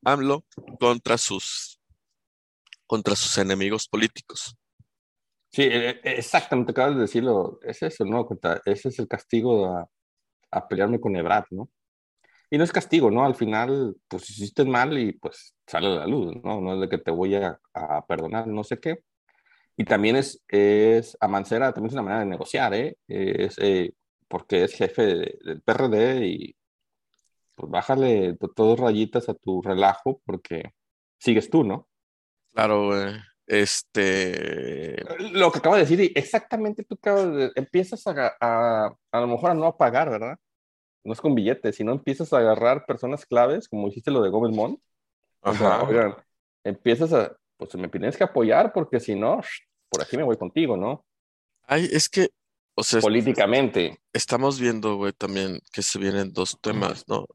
[0.04, 0.44] AMLO
[0.78, 1.80] contra sus,
[2.86, 4.56] contra sus enemigos políticos.
[5.54, 8.26] Sí, e, e, exactamente, acabas de decirlo, es eso, ¿no?
[8.64, 9.88] Ese es el castigo a,
[10.50, 11.70] a pelearme con Ebrard, ¿no?
[12.50, 13.24] Y no es castigo, ¿no?
[13.24, 16.60] Al final, pues hiciste mal y pues sale a la luz, ¿no?
[16.60, 19.04] No es de que te voy a, a perdonar, no sé qué.
[19.76, 22.96] Y también es, es a Mancera, también es una manera de negociar, ¿eh?
[23.06, 23.92] Es, eh,
[24.26, 26.56] porque es jefe del PRD y
[27.54, 30.72] pues bájale dos rayitas a tu relajo porque
[31.18, 31.88] sigues tú, ¿no?
[32.52, 33.14] Claro, güey.
[33.46, 35.04] Este.
[35.32, 39.54] Lo que acabo de decir, exactamente tú acabas empiezas a, a, a lo mejor a
[39.54, 40.38] no pagar, ¿verdad?
[41.04, 44.56] No es con billetes, sino empiezas a agarrar personas claves, como hiciste lo de Gómez
[44.56, 44.80] Mon.
[45.40, 46.16] O sea, oigan,
[46.64, 49.40] empiezas a, pues me tienes que apoyar porque si no,
[49.90, 51.04] por aquí me voy contigo, ¿no?
[51.66, 52.30] Ay, es que,
[52.74, 54.00] o sea, políticamente.
[54.14, 57.26] Estamos viendo, güey, también que se vienen dos temas, ¿no?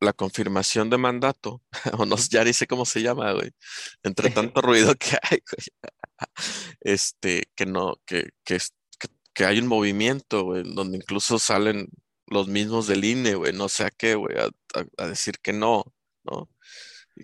[0.00, 1.62] La confirmación de mandato,
[1.98, 3.50] o no, ya ni sé cómo se llama, güey,
[4.02, 5.66] entre tanto ruido que hay, güey.
[6.80, 8.58] Este, que no, que, que,
[9.34, 11.88] que hay un movimiento, güey, donde incluso salen
[12.26, 14.48] los mismos del INE, güey, no sé a qué, güey, a,
[14.96, 15.84] a decir que no,
[16.24, 16.48] ¿no?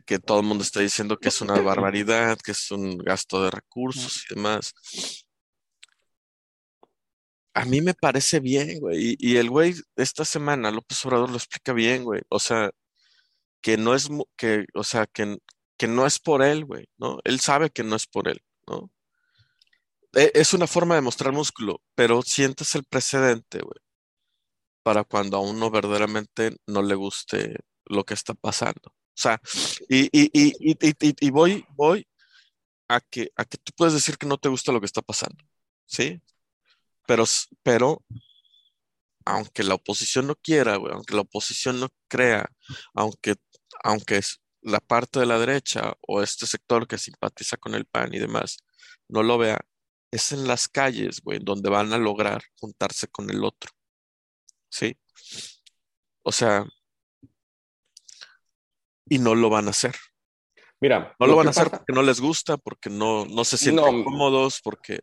[0.07, 3.51] que todo el mundo está diciendo que es una barbaridad, que es un gasto de
[3.51, 4.75] recursos y demás.
[7.55, 9.17] A mí me parece bien, güey.
[9.19, 12.23] Y, el güey, esta semana, López Obrador lo explica bien, güey.
[12.31, 12.71] O sea,
[13.63, 15.39] que no es, que, o sea, que,
[15.77, 17.21] que no es por él, güey, ¿no?
[17.25, 18.91] Él sabe que no es por él, ¿no?
[20.15, 23.79] E, es una forma de mostrar músculo, pero sientes el precedente, güey,
[24.83, 28.83] para cuando a uno verdaderamente no le guste lo que está pasando.
[28.87, 29.41] O sea,
[29.89, 30.31] y, y,
[31.21, 32.07] y, voy, voy
[32.89, 35.45] a que, a que tú puedes decir que no te gusta lo que está pasando,
[35.87, 36.21] ¿sí?
[37.07, 37.25] Pero,
[37.63, 38.05] pero
[39.25, 42.51] aunque la oposición no quiera, güey, aunque la oposición no crea,
[42.95, 43.37] aunque,
[43.85, 48.15] aunque es la parte de la derecha o este sector que simpatiza con el PAN
[48.15, 48.59] y demás,
[49.09, 49.61] no lo vea,
[50.11, 53.71] es en las calles, güey, donde van a lograr juntarse con el otro.
[54.69, 54.97] ¿Sí?
[56.23, 56.65] O sea,
[59.09, 59.95] y no lo van a hacer.
[60.81, 64.05] Mira, no lo, van a hacer porque no les gusta, porque no, no se sienten
[64.05, 65.01] cómodos, porque...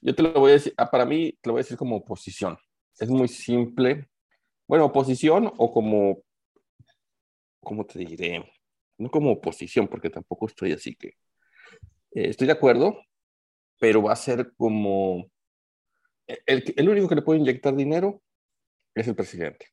[0.00, 1.96] Yo te lo voy a decir, ah, para mí te lo voy a decir como
[1.96, 2.56] oposición.
[2.98, 4.08] Es muy simple.
[4.66, 6.22] Bueno, oposición o como,
[7.60, 8.50] ¿cómo te diré?
[8.98, 11.08] No como oposición, porque tampoco estoy así que...
[12.12, 13.00] Eh, estoy de acuerdo,
[13.78, 15.30] pero va a ser como...
[16.46, 18.22] El, el único que le puede inyectar dinero
[18.94, 19.66] es el presidente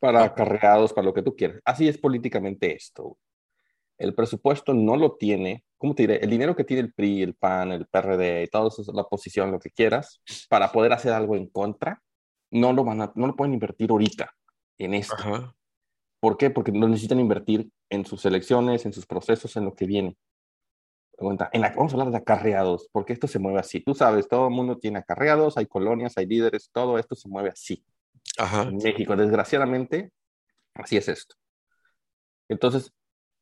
[0.00, 1.60] para acarreados, para lo que tú quieras.
[1.64, 3.18] Así es políticamente esto.
[3.98, 6.16] El presupuesto no lo tiene, ¿cómo te diré?
[6.22, 9.58] El dinero que tiene el PRI, el PAN, el PRD, y toda la oposición, lo
[9.58, 12.00] que quieras, para poder hacer algo en contra,
[12.50, 14.32] no lo, van a, no lo pueden invertir ahorita
[14.78, 15.16] en esto.
[16.20, 16.50] ¿Por qué?
[16.50, 20.16] Porque no necesitan invertir en sus elecciones, en sus procesos, en lo que viene.
[21.52, 23.80] En la, vamos a hablar de acarreados, porque esto se mueve así.
[23.80, 27.50] Tú sabes, todo el mundo tiene acarreados, hay colonias, hay líderes, todo esto se mueve
[27.50, 27.84] así.
[28.68, 30.12] En México, desgraciadamente,
[30.74, 31.34] así es esto.
[32.48, 32.92] Entonces,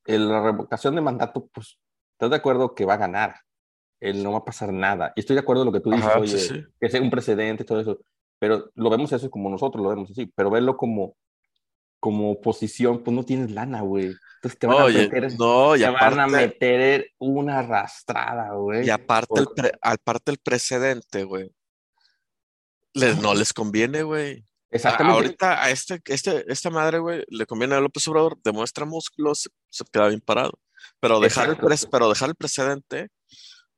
[0.06, 1.78] la revocación de mandato, pues,
[2.12, 3.36] ¿estás de acuerdo que va a ganar?
[4.00, 5.12] Él no va a pasar nada.
[5.16, 7.80] Y estoy de acuerdo en lo que tú dices, oye, que sea un precedente, todo
[7.80, 7.98] eso.
[8.38, 10.30] Pero lo vemos eso como nosotros lo vemos así.
[10.34, 11.16] Pero verlo como,
[11.98, 14.12] como oposición, pues no tienes lana, güey.
[14.36, 18.86] Entonces te van, a, meter, no, y te van a meter una arrastrada, güey.
[18.86, 21.50] Y aparte, el, aparte el precedente, güey.
[22.92, 24.44] Les, no les conviene, güey.
[24.76, 25.16] Exactamente.
[25.16, 29.84] Ahorita a este, este, esta madre, güey, le conviene a López Obrador, demuestra músculos, se,
[29.90, 30.58] queda bien parado.
[31.00, 31.56] Pero dejar, el
[31.90, 33.08] pero dejar el precedente,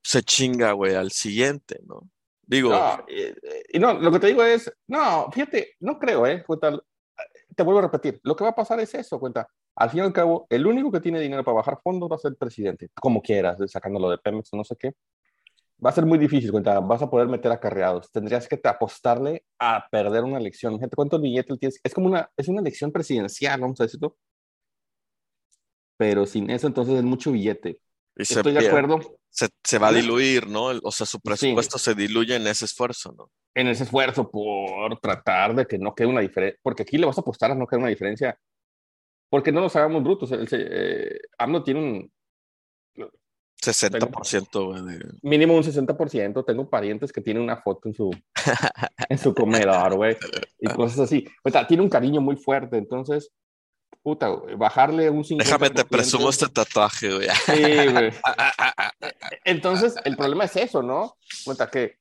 [0.03, 2.09] se chinga, güey, al siguiente, ¿no?
[2.43, 2.71] Digo.
[2.71, 3.05] No,
[3.73, 6.45] y, no, lo que te digo es, no, fíjate, no creo, ¿eh?
[7.55, 9.49] te vuelvo a repetir, lo que va a pasar es eso, cuenta.
[9.75, 12.19] Al fin y al cabo, el único que tiene dinero para bajar fondos va a
[12.19, 14.93] ser el presidente, como quieras, sacándolo de Pemex o no sé qué
[15.85, 18.11] va a ser muy difícil, cuenta, vas a poder meter acarreados.
[18.11, 20.79] Tendrías que apostarle a perder una elección.
[20.79, 21.81] Gente, ¿cuántos billetes tienes?
[21.83, 24.17] Es como una, es una elección presidencial, vamos a decirlo.
[25.97, 27.81] Pero sin eso, entonces es mucho billete.
[28.17, 29.01] Estoy de acuerdo.
[29.31, 30.67] Se, va a diluir, ¿no?
[30.83, 33.31] O sea, su presupuesto se diluye en ese esfuerzo, ¿no?
[33.55, 36.59] En ese esfuerzo por tratar de que no quede una diferencia.
[36.63, 38.37] Porque aquí le vas a apostar a no quede una diferencia.
[39.31, 40.33] Porque no nos hagamos brutos.
[40.33, 42.13] El, eh, AMLO tiene un,
[43.61, 44.99] 60% güey.
[45.23, 46.45] Mínimo un 60%.
[46.45, 48.11] Tengo parientes que tienen una foto en su,
[49.09, 50.17] en su comedor, güey.
[50.61, 51.27] Y cosas así.
[51.43, 52.77] O sea, tiene un cariño muy fuerte.
[52.77, 53.33] Entonces,
[54.03, 55.39] puta, bajarle un 50%.
[55.39, 57.29] Déjame te presumo este tatuaje, güey.
[57.47, 58.13] Sí, güey.
[59.45, 61.17] Entonces, el problema es eso, ¿no?
[61.45, 61.97] Cuenta que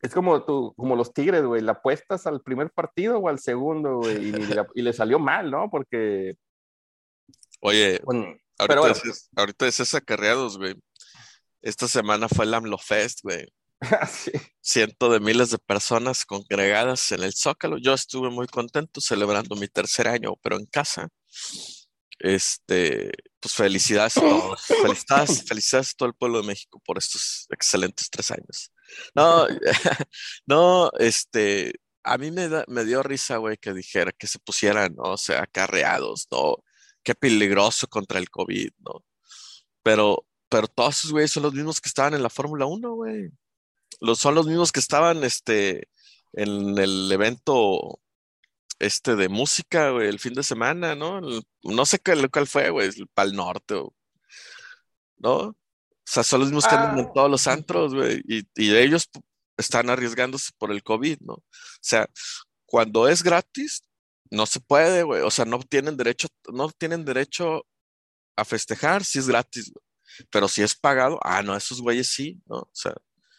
[0.00, 1.62] Es como, tú, como los Tigres, güey.
[1.62, 4.30] ¿La apuestas al primer partido o al segundo, güey?
[4.30, 4.34] Y,
[4.74, 5.70] y le salió mal, ¿no?
[5.70, 6.36] Porque.
[7.60, 8.94] Oye, bueno, ahorita, pero bueno.
[8.94, 10.74] decías, ahorita decías acarreados, güey.
[11.68, 13.46] Esta semana fue el AMLO Fest, güey.
[14.10, 14.32] sí.
[14.60, 17.76] Cientos de miles de personas congregadas en el Zócalo.
[17.76, 21.08] Yo estuve muy contento celebrando mi tercer año, pero en casa.
[22.18, 24.62] Este, pues felicidades a todos.
[24.82, 28.72] Felicidades, felicidades a todo el pueblo de México por estos excelentes tres años.
[29.14, 29.46] No,
[30.46, 34.94] no, este, a mí me, da- me dio risa, güey, que dijera que se pusieran,
[34.96, 35.02] ¿no?
[35.12, 36.56] O sea, acarreados, ¿no?
[37.02, 39.04] Qué peligroso contra el COVID, ¿no?
[39.82, 43.30] Pero, pero todos esos güeyes son los mismos que estaban en la Fórmula 1, güey.
[44.00, 45.88] Los, son los mismos que estaban, este,
[46.32, 48.00] en el evento,
[48.78, 51.18] este, de música, güey, el fin de semana, ¿no?
[51.18, 53.94] El- no sé qué, cuál fue, güey, el Pal Norte, o-
[55.18, 55.36] ¿no?
[55.38, 55.56] O
[56.04, 57.10] sea, son los mismos que andan en Ah.
[57.14, 59.08] todos los antros, güey, y, y ellos
[59.56, 61.34] están arriesgándose por el COVID, ¿no?
[61.34, 61.44] O
[61.82, 62.08] sea,
[62.66, 63.82] cuando es gratis,
[64.30, 65.22] no se puede, güey.
[65.22, 67.66] O sea, no tienen derecho, no tienen derecho
[68.36, 69.84] a festejar si es gratis, güey.
[70.30, 72.56] Pero si es pagado, ah, no, esos güeyes sí, ¿no?
[72.58, 72.94] O sea,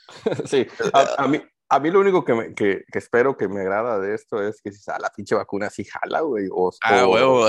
[0.45, 3.61] Sí, a, a mí, a mí lo único que, me- que, que espero que me
[3.61, 6.47] agrada de esto es que si ah, la pinche vacuna sí jala, güey.
[6.51, 7.47] O, ah, o- huevo.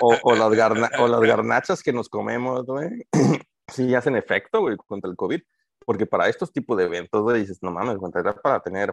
[0.00, 3.06] o, o- las garna- o las garnachas que nos comemos, güey,
[3.68, 5.40] sí hacen efecto, güey, contra el COVID.
[5.84, 7.98] Porque para estos tipos de eventos, güey, dices, no mames,
[8.42, 8.92] para tener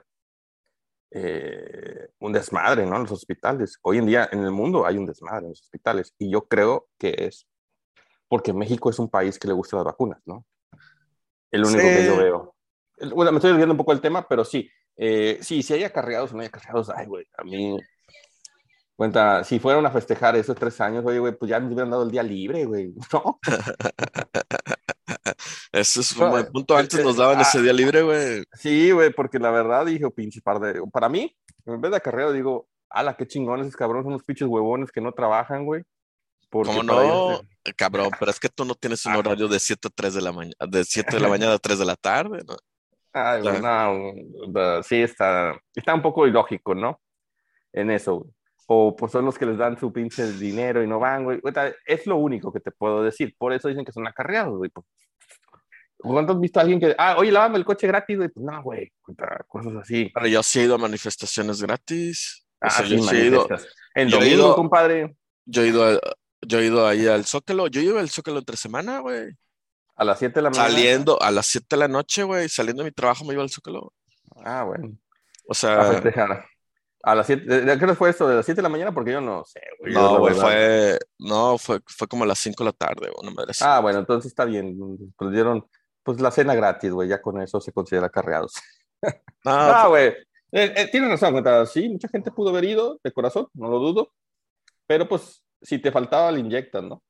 [1.12, 2.96] eh, un desmadre, ¿no?
[2.98, 3.78] En los hospitales.
[3.82, 6.14] Hoy en día en el mundo hay un desmadre en los hospitales.
[6.18, 7.48] Y yo creo que es
[8.28, 10.46] porque México es un país que le gusta las vacunas, ¿no?
[11.52, 12.56] El único que yo veo.
[12.98, 14.70] El- Bueno, me estoy desviando un poco del tema, pero sí.
[14.96, 17.78] Eh, sí, si hay acarreados o no hay acarreados, ay, güey, a mí.
[18.96, 22.04] Cuenta, si fueron a festejar esos tres años, oye, güey, pues ya nos hubieran dado
[22.04, 23.40] el día libre, güey, ¿no?
[25.72, 26.78] Ese es un buen punto.
[26.78, 27.42] Antes nos eh, daban ah.
[27.42, 28.44] ese día libre, güey.
[28.54, 30.82] Sí, güey, porque la verdad dije, pinche par de.
[30.92, 34.48] Para mí, en vez de acarreado, digo, ala, qué chingones esos cabrones, son unos pinches
[34.48, 35.84] huevones que no trabajan, güey.
[36.54, 37.34] ¿Cómo no?
[37.66, 39.18] eh, Cabrón, pero es que tú no tienes un Ah.
[39.20, 41.80] horario de 7 a 3 de la mañana, de 7 de la mañana a 3
[41.80, 42.56] de la tarde, ¿no?
[43.14, 44.14] Ay, güey, no,
[44.48, 47.00] no, sí está, está un poco ilógico, ¿no?
[47.72, 48.26] En eso.
[48.68, 51.40] O pues son los que les dan su pinche dinero y no van, güey.
[51.86, 53.36] Es lo único que te puedo decir.
[53.38, 54.70] Por eso dicen que son acarreados, güey.
[54.72, 54.86] pues.
[55.98, 58.30] ¿Cuándo has visto a alguien que, ah, oye, lávame el coche gratis, güey?
[58.30, 58.92] Pues no, güey.
[59.48, 60.12] Cosas así.
[60.14, 62.46] Pero yo sí he ido a manifestaciones gratis.
[62.62, 63.48] O Ah, sea, sí, yo sí he ido.
[63.96, 66.00] En domingo, ido- compadre, yo he ido, a-
[66.48, 67.68] yo he ido ahí al Zócalo.
[67.68, 69.32] Yo iba al Zócalo entre semana, güey.
[69.96, 70.70] a las 7 de la mañana.
[70.70, 72.50] Saliendo a las 7 de la noche, güey.
[72.50, 73.94] Saliendo de mi trabajo me iba al Zócalo.
[74.44, 74.98] Ah, bueno.
[75.48, 76.46] O A sea, festejar.
[77.06, 78.28] A las 7, ¿de qué hora fue eso?
[78.28, 78.94] ¿De las 7 de la mañana?
[78.94, 79.94] Porque yo no sé, güey.
[79.94, 83.64] No, güey, fue, no, fue, fue como a las 5 de la tarde, madre así.
[83.68, 84.78] Ah, bueno, entonces está bien.
[85.18, 85.68] Pues dieron,
[86.02, 87.10] pues la cena gratis, güey.
[87.10, 88.54] Ya con eso se considera acarreados.
[89.02, 89.12] No,
[89.46, 90.08] Ah, güey.
[90.54, 91.66] Eh, eh, tienes razón, cuenta.
[91.66, 94.14] Sí, mucha gente pudo haber ido de corazón, no lo dudo.
[94.88, 97.04] Pero pues, si te faltaba, le inyectan, ¿no?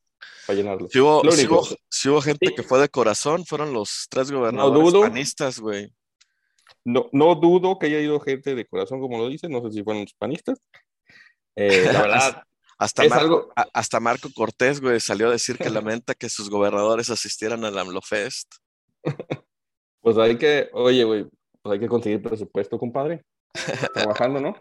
[0.47, 0.87] Para llenarlo.
[0.89, 2.55] Sí hubo, gente Sí.
[2.55, 5.01] que fue de corazón, fueron los tres gobernadores dudo.
[5.01, 5.91] panistas, güey.
[6.85, 9.51] No, no dudo que haya ido gente de corazón, como lo dicen.
[9.51, 10.59] No sé si fueron los panistas.
[11.55, 12.43] Eh, la verdad,
[12.77, 16.49] Hasta Marco, algo- a- hasta Marco Cortés, güey, salió a decir que lamenta que sus
[16.49, 18.55] gobernadores asistieran al AMLO Fest.
[20.01, 21.25] pues hay que, oye, güey,
[21.61, 23.23] pues hay que conseguir presupuesto, compadre.
[23.93, 24.55] Trabajando, ¿no?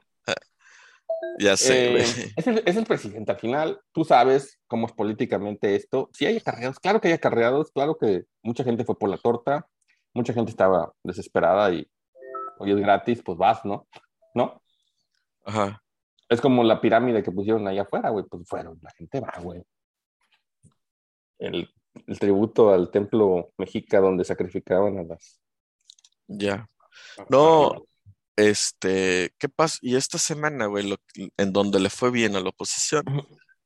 [1.39, 2.03] Ya sé, Eh, güey.
[2.37, 3.81] es, el, es el presidente al final.
[3.93, 6.11] Tú sabes cómo es políticamente esto.
[6.13, 9.67] Si hay acarreados, claro que hay acarreados, claro que mucha gente fue por la torta,
[10.15, 11.89] mucha gente estaba desesperada y
[12.59, 13.87] hoy es gratis, pues vas, ¿no?
[14.35, 14.63] ¿No?
[15.45, 15.83] Ajá.
[16.29, 19.63] Es como la pirámide que pusieron ahí afuera, güey, pues fueron, la gente va, güey.
[21.39, 21.69] El,
[22.07, 25.41] el tributo al templo mexica donde sacrificaban a las...
[26.29, 26.69] Ya.
[27.29, 27.85] No,
[28.37, 29.79] este, ¿qué pasa?
[29.83, 30.97] Y esta semana, güey, lo-
[31.37, 33.05] en donde le fue bien a la oposición,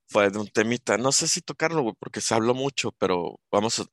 [0.09, 0.97] fue de un temita.
[0.99, 3.85] No sé si tocarlo, güey, porque se habló mucho, pero vamos a,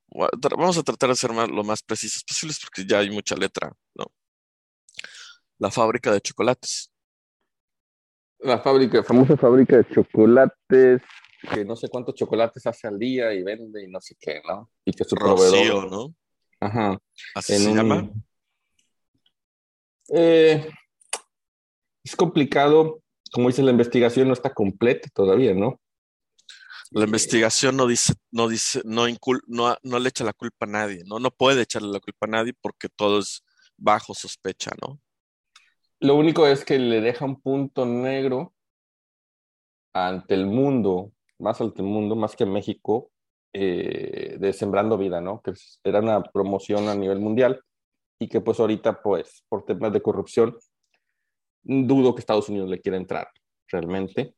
[0.57, 3.71] vamos a tratar de ser más- lo más precisos posibles porque ya hay mucha letra,
[3.95, 4.05] ¿no?
[5.59, 6.91] La fábrica de chocolates.
[8.39, 11.01] La fábrica, famosa fábrica de chocolates,
[11.53, 14.69] que no sé cuántos chocolates hace al día y vende y no sé qué, ¿no?
[14.85, 15.91] Y que su Rocío, proveedor...
[15.91, 16.15] ¿no?
[16.59, 16.97] Ajá.
[17.35, 18.09] Así en se un- llama.
[20.09, 20.69] Eh,
[22.03, 25.79] es complicado, como dice la investigación, no está completa todavía, ¿no?
[26.91, 30.69] La investigación no dice, no dice, no, incul- no, no le echa la culpa a
[30.69, 31.17] nadie, ¿no?
[31.19, 33.43] No puede echarle la culpa a nadie porque todo es
[33.77, 34.99] bajo sospecha, ¿no?
[35.99, 38.53] Lo único es que le deja un punto negro
[39.93, 43.09] ante el mundo, más ante el mundo, más que México,
[43.53, 45.41] eh, de Sembrando Vida, ¿no?
[45.41, 47.63] Que era una promoción a nivel mundial
[48.19, 50.57] y que pues ahorita pues por temas de corrupción
[51.63, 53.29] dudo que Estados Unidos le quiera entrar
[53.67, 54.35] realmente.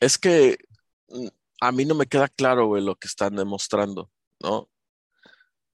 [0.00, 0.58] Es que
[1.08, 1.28] mm,
[1.60, 4.10] a mí no me queda claro, lo que están demostrando,
[4.40, 4.68] ¿no?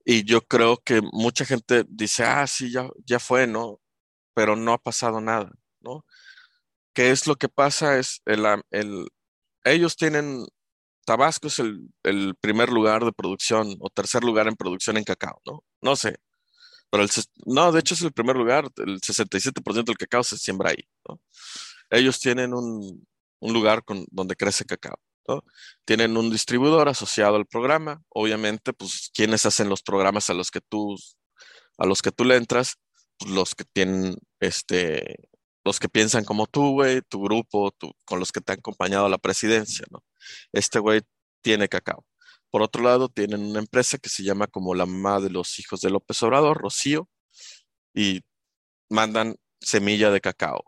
[0.06, 3.80] Y yo creo que mucha gente dice, ah, sí, ya, ya fue, ¿no?
[4.34, 6.06] Pero no ha pasado nada, ¿no?
[6.94, 7.98] ¿Qué es lo que pasa?
[8.00, 9.08] Es el, el
[9.64, 10.46] ellos tienen,
[11.06, 15.42] Tabasco es el, el, primer lugar de producción o tercer lugar en producción en cacao,
[15.46, 15.64] ¿no?
[15.82, 16.18] No sé.
[16.94, 17.10] Pero el,
[17.48, 21.20] no, de hecho es el primer lugar, el 67% del cacao se siembra ahí, ¿no?
[21.90, 23.08] Ellos tienen un,
[23.40, 25.00] un lugar con, donde crece cacao.
[25.28, 25.44] ¿no?
[25.86, 28.04] Tienen un distribuidor asociado al programa.
[28.10, 30.96] Obviamente, pues, quienes hacen los programas a los que tú,
[31.80, 32.76] a los que tú le entras?
[33.18, 35.30] Pues, los que tienen, este,
[35.64, 39.08] los que piensan como tú, güey, tu grupo, tu, con los que te han acompañado
[39.08, 40.04] a la presidencia, ¿no?
[40.52, 41.02] Este güey
[41.42, 42.06] tiene cacao.
[42.54, 45.82] Por otro lado, tienen una empresa que se llama como la mamá de los hijos
[45.82, 47.10] de López Obrador, Rocío,
[47.96, 48.22] y
[48.90, 50.64] mandan semilla de cacao.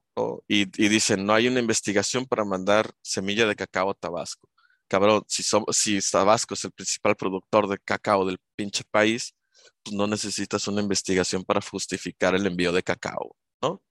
[0.48, 4.50] Y, dicen, no hay una investigación para mandar semilla de cacao a Tabasco.
[4.88, 9.36] Cabrón, si, si Tabasco es el principal productor de cacao del pinche país,
[9.84, 13.84] pues no necesitas una investigación para justificar el envío de cacao, ¿no?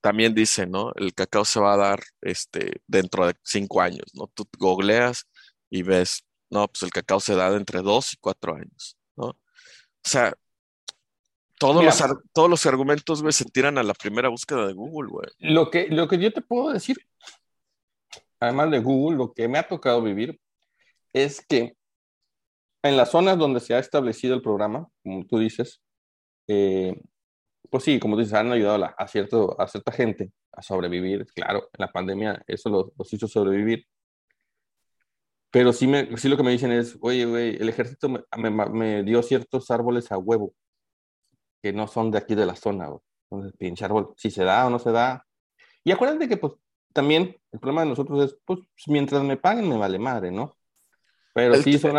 [0.00, 0.92] También dicen, ¿no?
[0.94, 4.28] El cacao se va a dar este, dentro de cinco años, ¿no?
[4.28, 5.26] Tú googleas
[5.70, 9.26] y ves, no, pues el cacao se da entre dos y cuatro años, ¿no?
[9.26, 9.36] O
[10.04, 10.34] sea,
[11.58, 15.28] todos, los, todos los argumentos, güey, se tiran a la primera búsqueda de Google, güey.
[15.38, 16.96] Lo que, lo que yo te puedo decir,
[18.40, 20.40] además de Google, lo que me ha tocado vivir
[21.12, 21.76] es que
[22.82, 25.82] en las zonas donde se ha establecido el programa, como tú dices,
[26.46, 26.98] eh,
[27.70, 31.26] pues sí, como tú dices, han ayudado a, cierto, a cierta gente a sobrevivir.
[31.34, 33.86] Claro, en la pandemia eso los, los hizo sobrevivir.
[35.50, 38.50] Pero sí, me, sí lo que me dicen es, oye, güey, el ejército me, me,
[38.50, 40.54] me dio ciertos árboles a huevo
[41.62, 42.88] que no son de aquí de la zona.
[43.30, 45.24] Entonces, pinche árbol, si se da o no se da.
[45.84, 46.54] Y acuérdate que, pues,
[46.92, 50.56] también el problema de nosotros es, pues, mientras me paguen, me vale madre, ¿no?
[51.34, 51.96] Pero sí son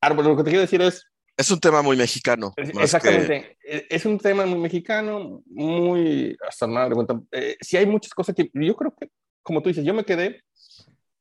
[0.00, 0.30] árboles.
[0.30, 1.06] Lo que te quiero decir es.
[1.36, 2.52] Es un tema muy mexicano.
[2.56, 3.56] Exactamente.
[3.64, 6.36] E, es un tema muy mexicano, muy.
[6.46, 6.94] Hasta madre.
[7.30, 8.50] Eh, sí, hay muchas cosas que.
[8.52, 9.10] Yo creo que,
[9.42, 10.42] como tú dices, yo me quedé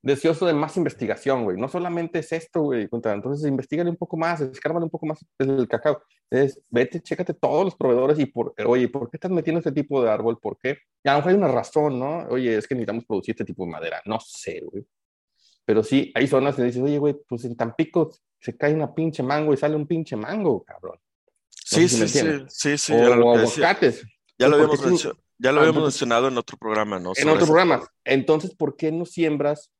[0.01, 1.57] deseoso de más investigación, güey.
[1.57, 2.89] No solamente es esto, güey.
[2.91, 6.01] Entonces, investigale un poco más, escármale un poco más el cacao.
[6.29, 10.01] Entonces, vete, chécate todos los proveedores y, por, oye, ¿por qué estás metiendo este tipo
[10.01, 10.39] de árbol?
[10.39, 10.77] ¿Por qué?
[11.03, 12.27] Y a lo mejor hay una razón, ¿no?
[12.29, 14.01] Oye, es que necesitamos producir este tipo de madera.
[14.05, 14.85] No sé, güey.
[15.65, 19.21] Pero sí, hay zonas que dices, oye, güey, pues en Tampico se cae una pinche
[19.21, 20.97] mango y sale un pinche mango, cabrón.
[21.49, 24.03] sí, sí, sí, sí, sí, O, aguacates.
[24.39, 25.21] Ya lo habíamos mencionado.
[25.37, 27.13] Ya lo habíamos mencionado en otro programa, ¿no?
[27.15, 27.87] En otro programa.
[28.03, 29.71] Entonces, ¿por qué no siembras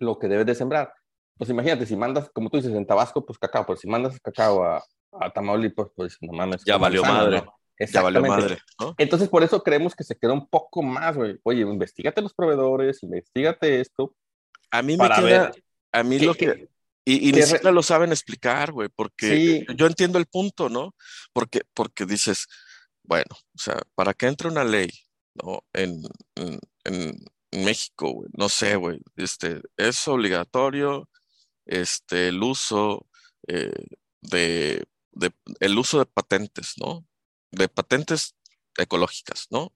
[0.00, 0.92] lo que debes de sembrar.
[1.36, 4.62] Pues imagínate, si mandas, como tú dices, en Tabasco, pues cacao, pero si mandas cacao
[4.64, 4.82] a,
[5.12, 6.62] a Tamaulipas, pues no mames.
[6.64, 7.44] Ya valió madre.
[7.78, 8.58] Ya valió madre.
[8.98, 11.38] Entonces, por eso creemos que se queda un poco más, güey.
[11.44, 14.14] Oye, investigate los proveedores, investigate esto.
[14.70, 15.50] A mí me queda,
[15.92, 16.68] a mí lo que...
[17.06, 20.94] Y, ni siquiera lo saben explicar, güey, porque yo entiendo el punto, ¿no?
[21.32, 22.46] Porque, porque dices,
[23.02, 24.90] bueno, o sea, para que entre una ley,
[25.34, 25.64] ¿no?
[25.72, 26.02] En,
[26.84, 27.16] en,
[27.52, 31.08] México, güey, no sé, güey, este, es obligatorio
[31.66, 33.08] este, el uso
[33.48, 33.72] eh,
[34.22, 34.86] de,
[35.60, 37.06] el uso de patentes, ¿no?
[37.50, 38.36] De patentes
[38.78, 39.74] ecológicas, ¿no?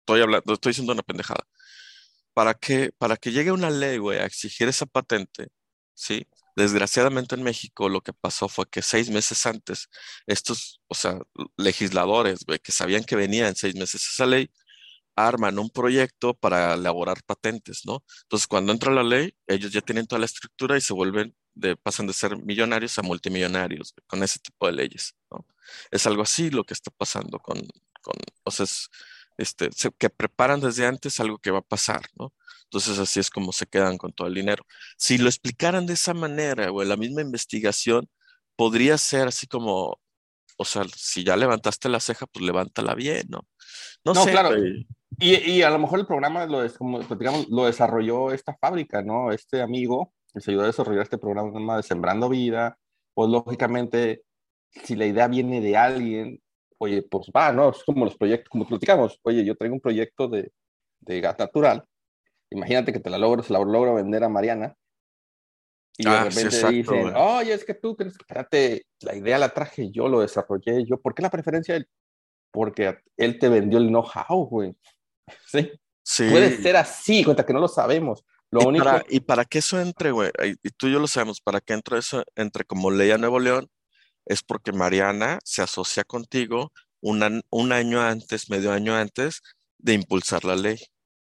[0.00, 1.46] Estoy hablando, estoy diciendo una pendejada.
[2.34, 5.48] Para que, para que llegue una ley, güey, a exigir esa patente,
[5.94, 6.26] ¿sí?
[6.56, 9.88] Desgraciadamente en México lo que pasó fue que seis meses antes,
[10.26, 11.18] estos, o sea,
[11.56, 14.50] legisladores, güey, que sabían que venía en seis meses esa ley,
[15.16, 18.04] arman un proyecto para elaborar patentes, ¿no?
[18.22, 21.76] Entonces, cuando entra la ley, ellos ya tienen toda la estructura y se vuelven, de,
[21.76, 25.46] pasan de ser millonarios a multimillonarios con ese tipo de leyes, ¿no?
[25.90, 27.58] Es algo así lo que está pasando con,
[28.02, 28.66] con o sea,
[29.38, 32.32] este, que preparan desde antes algo que va a pasar, ¿no?
[32.64, 34.66] Entonces, así es como se quedan con todo el dinero.
[34.96, 38.08] Si lo explicaran de esa manera, o la misma investigación,
[38.56, 40.00] podría ser así como,
[40.56, 43.40] o sea, si ya levantaste la ceja, pues levántala bien, ¿no?
[44.04, 44.56] No, sé, claro.
[45.18, 49.02] Y, y, a lo mejor el programa lo, es, como, digamos, lo desarrolló esta fábrica,
[49.02, 49.30] ¿no?
[49.30, 52.76] Este amigo se ayudó a desarrollar este programa de Sembrando Vida,
[53.14, 54.22] pues lógicamente,
[54.70, 56.42] si la idea viene de alguien,
[56.78, 57.70] oye, pues va, ¿no?
[57.70, 60.52] Es como los proyectos, como platicamos, oye, yo traigo un proyecto de,
[61.00, 61.84] de gas natural,
[62.50, 64.74] imagínate que te la logro, se la logro vender a Mariana,
[65.96, 69.90] y de ah, repente dicen, oye, es que tú crees, espérate, la idea la traje
[69.90, 71.84] yo, lo desarrollé yo, ¿por qué la preferencia
[72.54, 74.76] porque él te vendió el know-how, güey.
[75.46, 75.72] ¿Sí?
[76.04, 76.28] ¿Sí?
[76.30, 78.24] Puede ser así, cuenta que no lo sabemos.
[78.50, 78.84] Lo y, único...
[78.84, 80.30] para, y para que eso entre, güey,
[80.62, 83.40] y tú y yo lo sabemos, para que entre eso entre como ley a Nuevo
[83.40, 83.68] León,
[84.26, 89.40] es porque Mariana se asocia contigo un, an- un año antes, medio año antes
[89.78, 90.78] de impulsar la ley.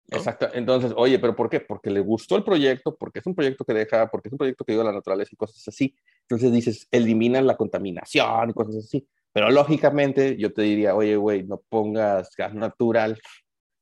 [0.09, 0.17] ¿No?
[0.17, 0.49] Exacto.
[0.53, 1.59] Entonces, oye, ¿pero por qué?
[1.59, 4.63] Porque le gustó el proyecto, porque es un proyecto que deja, porque es un proyecto
[4.65, 5.95] que ayuda a la naturaleza y cosas así.
[6.21, 9.07] Entonces dices, eliminan la contaminación y cosas así.
[9.31, 13.19] Pero lógicamente yo te diría, oye, güey, no pongas gas natural,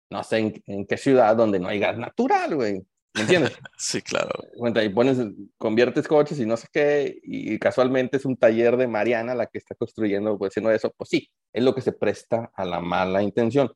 [0.10, 2.82] no sé en, en qué ciudad donde no hay gas natural, güey.
[3.14, 3.52] ¿Me entiendes?
[3.78, 4.30] Sí, claro.
[4.58, 5.18] Cuenta, y pones,
[5.58, 9.58] conviertes coches y no sé qué, y casualmente es un taller de Mariana la que
[9.58, 13.24] está construyendo, pues haciendo eso, pues sí, es lo que se presta a la mala
[13.24, 13.72] intención.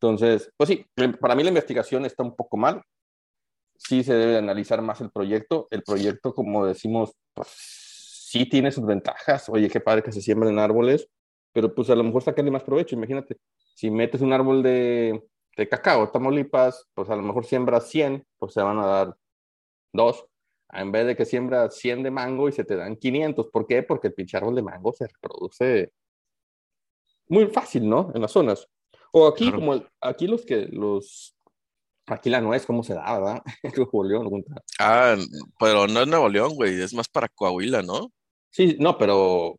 [0.00, 0.86] Entonces, pues sí,
[1.20, 2.82] para mí la investigación está un poco mal.
[3.76, 5.66] Sí se debe analizar más el proyecto.
[5.70, 9.48] El proyecto, como decimos, pues sí tiene sus ventajas.
[9.48, 11.08] Oye, qué padre que se siembren árboles,
[11.52, 12.94] pero pues a lo mejor sacarle más provecho.
[12.94, 13.38] Imagínate,
[13.74, 15.20] si metes un árbol de,
[15.56, 19.16] de cacao, Tamaulipas, pues a lo mejor siembras 100, pues se van a dar
[19.92, 20.26] dos.
[20.72, 23.48] En vez de que siembras 100 de mango y se te dan 500.
[23.48, 23.82] ¿Por qué?
[23.82, 25.92] Porque el pinche árbol de mango se reproduce
[27.28, 28.12] muy fácil, ¿no?
[28.14, 28.68] En las zonas.
[29.12, 29.58] O aquí, Claro.
[29.58, 31.34] como el- aquí los que los
[32.06, 33.42] aquí la nuez, ¿cómo se da, verdad?
[33.90, 34.62] Julián pregunta.
[34.78, 35.14] Ah,
[35.58, 38.10] pero no es Nuevo León, güey, es más para Coahuila, ¿no?
[38.50, 39.56] Sí, no, pero,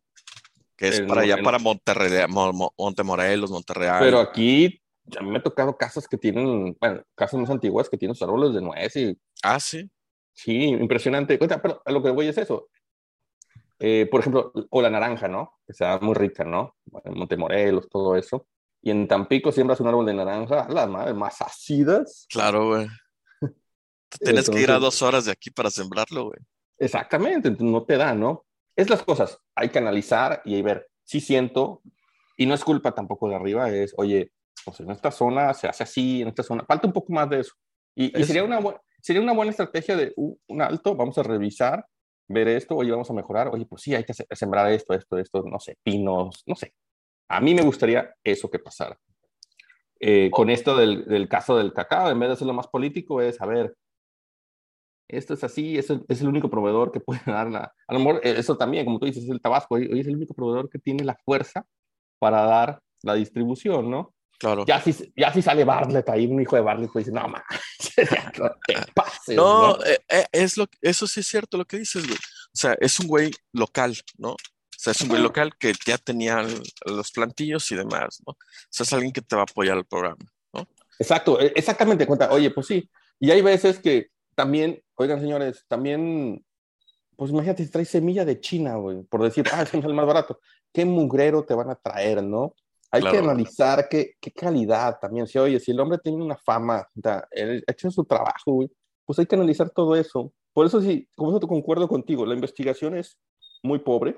[0.76, 3.88] Que es para allá, para Monterrey, Mo- Mo- Montemorelos, Monterrey.
[4.00, 8.14] pero aquí ya me ha tocado casas que tienen, bueno, casas más antiguas que tienen
[8.16, 9.88] sus árboles de nuez y Ah, sí.
[10.32, 11.38] sí, impresionante.
[11.38, 12.68] Cuenta, pero a lo que voy es eso.
[13.78, 15.52] Eh, por ejemplo, o la naranja, ¿no?
[15.66, 16.74] Que sea muy rica, ¿no?
[17.04, 18.46] Montemorelos, todo eso.
[18.82, 22.26] Y en Tampico siembras un árbol de naranja, a la madre, más ácidas.
[22.30, 22.86] Claro, güey.
[24.20, 26.38] Tienes que ir a dos horas de aquí para sembrarlo, güey.
[26.78, 28.46] Exactamente, no te da, ¿no?
[28.74, 31.82] Es las cosas, hay que analizar y ver, sí siento,
[32.38, 34.32] y no es culpa tampoco de arriba, es, oye,
[34.64, 37.40] pues en esta zona se hace así, en esta zona, falta un poco más de
[37.40, 37.52] eso.
[37.94, 38.28] Y, y Eso.
[38.28, 38.60] sería, una,
[39.02, 41.84] sería una buena estrategia de uh, un alto, vamos a revisar,
[42.28, 45.18] ver esto, oye, vamos a mejorar, oye, pues sí, hay que se- sembrar esto, esto,
[45.18, 46.72] esto, no sé, pinos, no sé.
[47.30, 48.98] A mí me gustaría eso que pasara.
[50.00, 53.40] Eh, con esto del, del caso del cacao, en vez de hacerlo más político, es,
[53.40, 53.76] a ver,
[55.08, 57.72] esto es así, es el único proveedor que puede dar la...
[57.86, 60.16] A lo mejor eh, eso también, como tú dices, es el Tabasco, hoy, es el
[60.16, 61.64] único proveedor que tiene la fuerza
[62.18, 64.12] para dar la distribución, ¿no?
[64.36, 64.64] Claro.
[64.66, 67.44] Ya si, ya si sale Bartlett ahí, un hijo de Bartlett, pues dice, no, ma,
[68.38, 69.84] no te pases, No, ¿no?
[69.84, 72.16] eh, eh, es lo, eso sí es cierto lo que dices, güey.
[72.16, 74.34] O sea, es un güey local, ¿no?
[74.80, 76.42] O sea, es un güey local que ya tenía
[76.86, 78.32] los plantillos y demás, ¿no?
[78.32, 78.36] O
[78.70, 80.16] sea, es alguien que te va a apoyar el programa.
[80.98, 82.88] Exacto, eh, exactamente, cuenta, oye, pues sí.
[83.18, 86.42] Y hay veces que también, oigan, señores, también,
[87.14, 90.40] pues imagínate, si traes semilla de China, güey, por decir, ah, es el más barato.
[90.72, 92.54] ¿Qué mugrero te van a traer, no?
[92.90, 93.24] Hay que Claro.
[93.30, 95.26] analizar qué, qué calidad también.
[95.26, 98.70] Si, oye, si el hombre tiene una fama, da- él ha hecho su trabajo, güey,
[99.04, 100.32] pues hay que analizar todo eso.
[100.54, 103.18] Por eso sí, como eso te concuerdo contigo, la investigación es
[103.62, 104.16] muy pobre,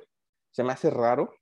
[0.53, 1.35] se me hace raro.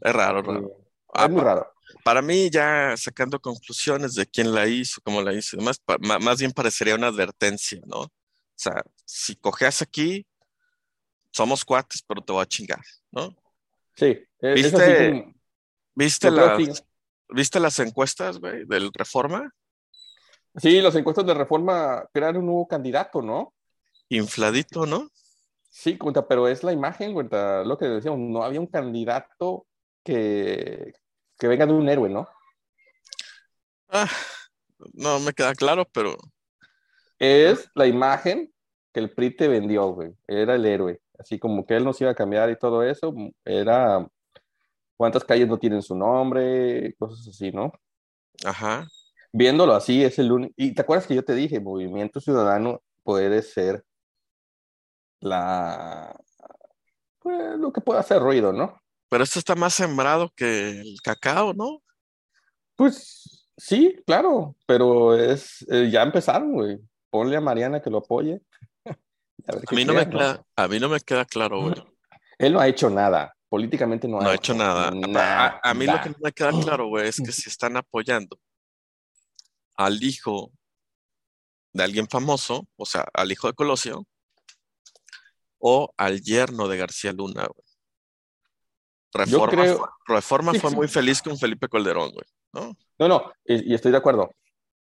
[0.00, 0.68] Es raro, raro.
[0.68, 1.72] eh, Ah, es muy raro.
[2.02, 6.38] Para mí, ya sacando conclusiones de quién la hizo, cómo la hizo y demás, más
[6.38, 8.00] bien parecería una advertencia, ¿no?
[8.00, 8.10] O
[8.56, 10.26] sea, si cojeas aquí,
[11.32, 12.80] somos cuates, pero te voy a chingar,
[13.10, 13.36] ¿no?
[13.96, 15.32] Sí, eh, es ¿Viste
[15.96, 16.82] ¿Viste las, sí.
[17.28, 19.52] ¿viste las encuestas, güey, del Reforma?
[20.56, 23.54] Sí, las encuestas de reforma crean un nuevo candidato, ¿no?
[24.08, 25.10] Infladito, ¿no?
[25.76, 29.66] Sí, cuenta, pero es la imagen, cuenta, lo que decíamos, no había un candidato
[30.04, 30.92] que,
[31.36, 32.28] que venga de un héroe, ¿no?
[33.88, 34.08] Ah,
[34.92, 36.16] no me queda claro, pero
[37.18, 38.54] Es la imagen
[38.92, 40.12] que el PRI te vendió, güey.
[40.28, 41.00] Era el héroe.
[41.18, 43.12] Así como que él nos iba a cambiar y todo eso,
[43.44, 44.06] era
[44.96, 47.72] cuántas calles no tienen su nombre, cosas así, ¿no?
[48.44, 48.86] ajá.
[49.32, 50.54] Viéndolo así, es el único.
[50.56, 53.84] Y te acuerdas que yo te dije, Movimiento Ciudadano puede ser
[55.24, 56.14] la.
[57.18, 58.80] Pues, lo que puede hacer ruido, ¿no?
[59.08, 61.82] Pero esto está más sembrado que el cacao, ¿no?
[62.76, 65.64] Pues sí, claro, pero es.
[65.70, 66.78] eh, ya empezaron, güey.
[67.10, 68.40] Ponle a Mariana que lo apoye.
[69.46, 71.74] A ver A qué mí no me queda, a mí no me queda claro, güey.
[72.38, 73.34] Él no ha hecho nada.
[73.48, 74.90] Políticamente no, No ha hecho nada.
[75.16, 78.38] A- a mí lo que no me queda claro, güey, es que si están apoyando
[79.76, 80.50] al hijo
[81.72, 84.04] de alguien famoso, o sea, al hijo de Colosio,
[85.66, 87.64] o al yerno de García Luna, güey.
[89.14, 90.76] Reforma, creo- fue, Reforma Sí, fue sí.
[90.76, 92.76] muy feliz con Felipe Calderón, güey, ¿no?
[92.98, 94.30] No, no, y, y estoy de acuerdo,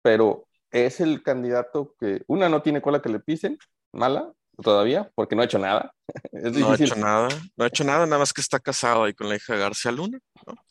[0.04, 3.58] pero es el candidato que, una, no tiene cola que le pisen,
[3.92, 5.92] mala, todavía, porque no ha hecho nada.
[6.32, 9.14] Es No ha hecho nada, no ha hecho nada, nada más que está casado ahí
[9.16, 10.20] con la hija de García Luna.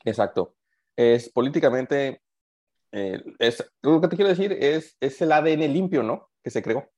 [0.05, 0.55] Exacto.
[0.95, 2.23] Es políticamente,
[2.93, 6.31] eh, es, lo que te quiero decir es, es el ADN limpio, ¿no?
[6.45, 6.89] Que se creó.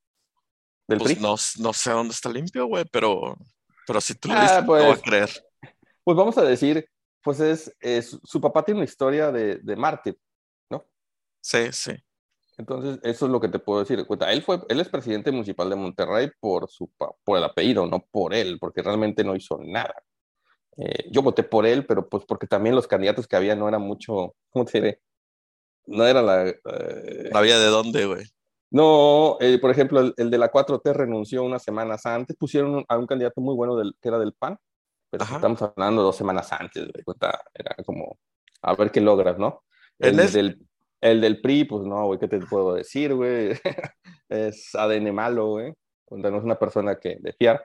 [0.88, 1.22] Del Pues PRI.
[1.22, 3.36] no, no sé dónde está limpio, güey, pero,
[3.86, 5.02] pero si tú lo Ah, dices, voy a pues.
[5.02, 5.30] creer.
[6.02, 6.88] pues vamos a decir,
[7.22, 10.18] pues es, es su papá tiene una historia de, de mártir,
[10.70, 10.84] ¿no?
[11.40, 11.92] Sí, sí.
[12.56, 14.04] Entonces, eso es lo que te puedo decir.
[14.06, 16.90] Cuenta, Él, fue, él es presidente municipal de Monterrey por, su,
[17.22, 19.94] por el apellido, no por él, porque realmente no hizo nada.
[20.76, 23.82] Eh, yo voté por él, pero pues porque también los candidatos que había no eran
[23.82, 25.00] mucho, ¿cómo te diré?
[25.86, 26.48] No era la...
[26.48, 28.24] eh, No había de dónde, güey.
[28.70, 32.98] No, eh, por ejemplo, el, el de la 4T renunció unas semanas antes, pusieron a
[32.98, 34.58] un candidato muy bueno del, que era del PAN,
[35.10, 35.36] pero Ajá.
[35.36, 36.86] estamos hablando dos semanas antes,
[37.54, 38.18] era como,
[38.62, 39.64] a ver qué logras, ¿no?
[39.98, 40.58] El, del,
[41.00, 43.52] el del PRI, pues no, güey, ¿qué te puedo decir, güey?
[44.28, 45.72] es ADN malo, güey,
[46.04, 47.64] cuenta, no es una persona que de fiar.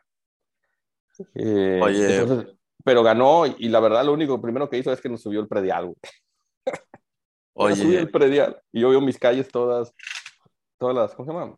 [1.35, 2.21] Eh, Oye.
[2.21, 5.41] entonces, pero ganó y, la verdad lo único primero que hizo es que nos subió
[5.41, 5.97] el predial, güey.
[7.55, 8.59] Nos subió Oye, el predial.
[8.71, 9.93] Y yo veo mis calles todas,
[10.83, 11.57] todas las, ¿cómo se llama?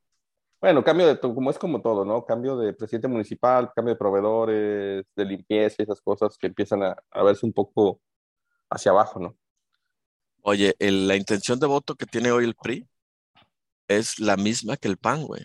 [0.62, 2.26] Bueno, cambio de, como es como todo, ¿no?
[2.26, 7.24] Cambio de presidente municipal, cambio de proveedores, de limpieza, esas cosas que empiezan a, a
[7.24, 8.02] verse un poco
[8.70, 9.38] hacia abajo, ¿no?
[10.44, 12.88] oye, el- la intención de voto que tiene hoy el PRI
[13.88, 15.44] es la misma que el PAN, güey.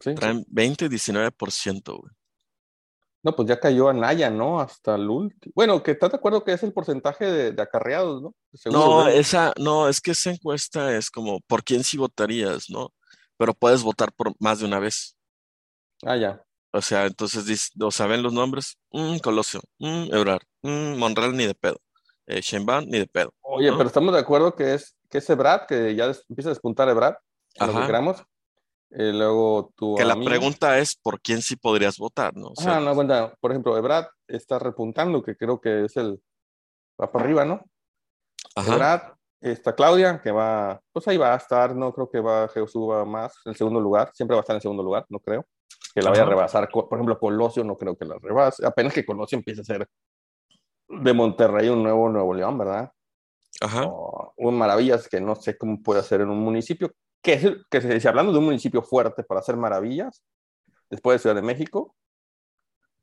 [0.00, 0.14] Sí.
[0.14, 2.12] Traen 20 y 19%, güey.
[3.26, 4.60] No, pues ya cayó Anaya, ¿no?
[4.60, 5.52] Hasta el último.
[5.56, 8.36] Bueno, que estás de acuerdo que es el porcentaje de, de acarreados, ¿no?
[8.54, 12.70] Según No, los- esa, no, es que esa encuesta es como por quién sí votarías,
[12.70, 12.92] ¿no?
[13.36, 15.16] Pero puedes votar por más de una vez.
[16.04, 16.40] Ah, ya.
[16.70, 21.46] O sea, entonces, o sea, ven los nombres, mm, Colosio, mm, Ebrard, mm, Monreal ni
[21.46, 21.80] de pedo,
[22.28, 23.34] eh, Sheinbaum ni de pedo.
[23.40, 23.76] Oye, ¿no?
[23.76, 26.88] pero estamos de acuerdo que es, que es Ebrad, que ya des- empieza a despuntar
[26.88, 27.14] Ebrad,
[27.56, 28.22] en lo que queramos.
[28.90, 32.48] Eh, luego tu Que la amigo- pregunta es por quién sí podrías votar, ¿no?
[32.48, 36.22] O sea, Ah, no, bueno, por ejemplo, Ebrad está repuntando, que creo que es el,
[37.00, 37.62] va para arriba, ¿no?
[38.54, 39.00] ajá, Ebrad,
[39.40, 43.34] está Claudia, que va, pues ahí va a estar, no creo que va, va más,
[43.44, 45.44] en segundo lugar, siempre va a estar en segundo lugar, no creo.
[45.94, 46.30] Que la vaya a Ajá.
[46.30, 49.88] rebasar, por ejemplo, Colosio, no creo que la rebase, apenas que Colosio empiece a ser
[50.88, 52.92] de Monterrey un nuevo Nuevo León, ¿verdad?
[53.60, 56.92] ajá, o un maravillas que no sé cómo puede hacer en un municipio,
[57.26, 60.22] que, es, que se, si hablando de un municipio fuerte para hacer maravillas,
[60.88, 61.96] después de Ciudad de México,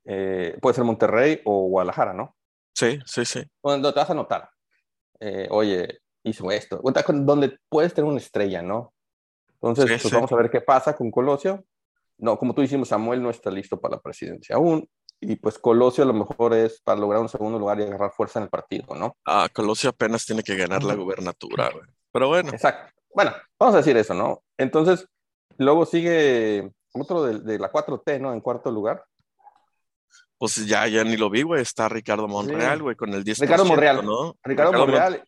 [0.06, 2.34] eh, puede ser Monterrey o Guadalajara, ¿no?
[2.74, 4.50] sí, sí, sí, Donde te vas a notar,
[5.20, 8.94] eh, oye, hizo esto, donde puedes tener una estrella, ¿no?
[9.56, 10.16] Entonces, Sí, pues sí.
[10.16, 11.66] vamos a ver qué pasa con Colosio.
[12.18, 16.06] No, como tú dijimos, Samuel no está listo para la presidencia aún, y pues Colosio
[16.06, 18.96] a lo mejor es para lograr un segundo lugar y agarrar fuerza en el partido,
[18.96, 19.18] ¿no?
[19.26, 21.86] Ah, Colosio apenas tiene que ganar la gubernatura, güey.
[22.12, 22.94] Pero bueno, Exacto.
[23.16, 24.42] Bueno, vamos a decir eso, ¿no?
[24.58, 25.08] Entonces,
[25.58, 28.34] luego sigue otro de, de la 4T, ¿no?
[28.34, 29.04] En cuarto lugar.
[30.38, 31.62] pues ya, ya ni lo vi, güey.
[31.62, 32.84] Está Ricardo Monreal, Sí.
[32.84, 34.06] güey, con el 10%, Ricardo Monreal.
[34.06, 34.36] ¿no?
[34.44, 35.24] Ricardo, Mon- Monreal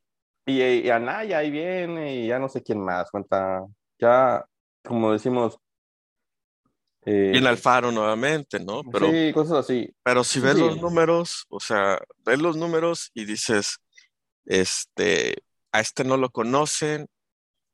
[0.46, 3.10] y, y Anaya ahí viene y ya no sé quién más.
[3.12, 3.66] Cuenta,
[4.00, 4.44] ya,
[4.84, 5.58] como decimos.
[7.06, 8.82] eh, Y Alfaro nuevamente, ¿no?
[8.92, 9.90] Pero, sí, cosas así.
[10.04, 10.60] pero si Sí, ves sí.
[10.62, 13.78] los números, o sea, ves los números y dices,
[14.46, 15.36] este,
[15.72, 17.08] a este no lo conocen,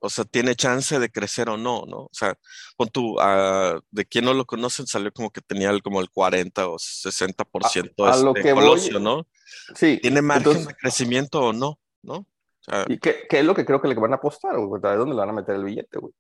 [0.04, 1.97] o sea, tiene chance de crecer o no, ¿no?
[2.06, 2.36] O sea,
[2.76, 6.10] pon tú, ah, de quien no lo conocen salió como que tenía el- como el
[6.10, 9.28] 40 o 60% A- a lo este, voy- Colosio, ¿no?
[9.76, 9.99] Sí.
[10.02, 11.80] ¿Tiene margen entonces, de crecimiento o no?
[12.02, 12.16] ¿No?
[12.16, 12.28] O
[12.64, 14.58] sea, ¿Y qué, qué es lo que creo que le van a apostar?
[14.60, 14.82] güey?
[14.82, 16.14] ¿De dónde le van a meter el billete, güey?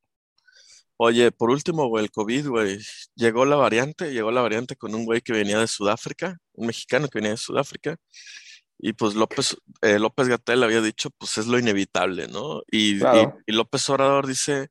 [0.97, 2.77] Oye, por último, güey, el COVID, güey,
[3.15, 7.07] llegó la variante, llegó la variante con un güey que venía de Sudáfrica, un mexicano
[7.07, 7.97] que venía de Sudáfrica,
[8.83, 12.61] y pues López, eh, López Gatell había dicho, pues es lo inevitable, ¿no?
[12.71, 13.37] Y, y- Claro.
[13.45, 14.69] y López Obrador dice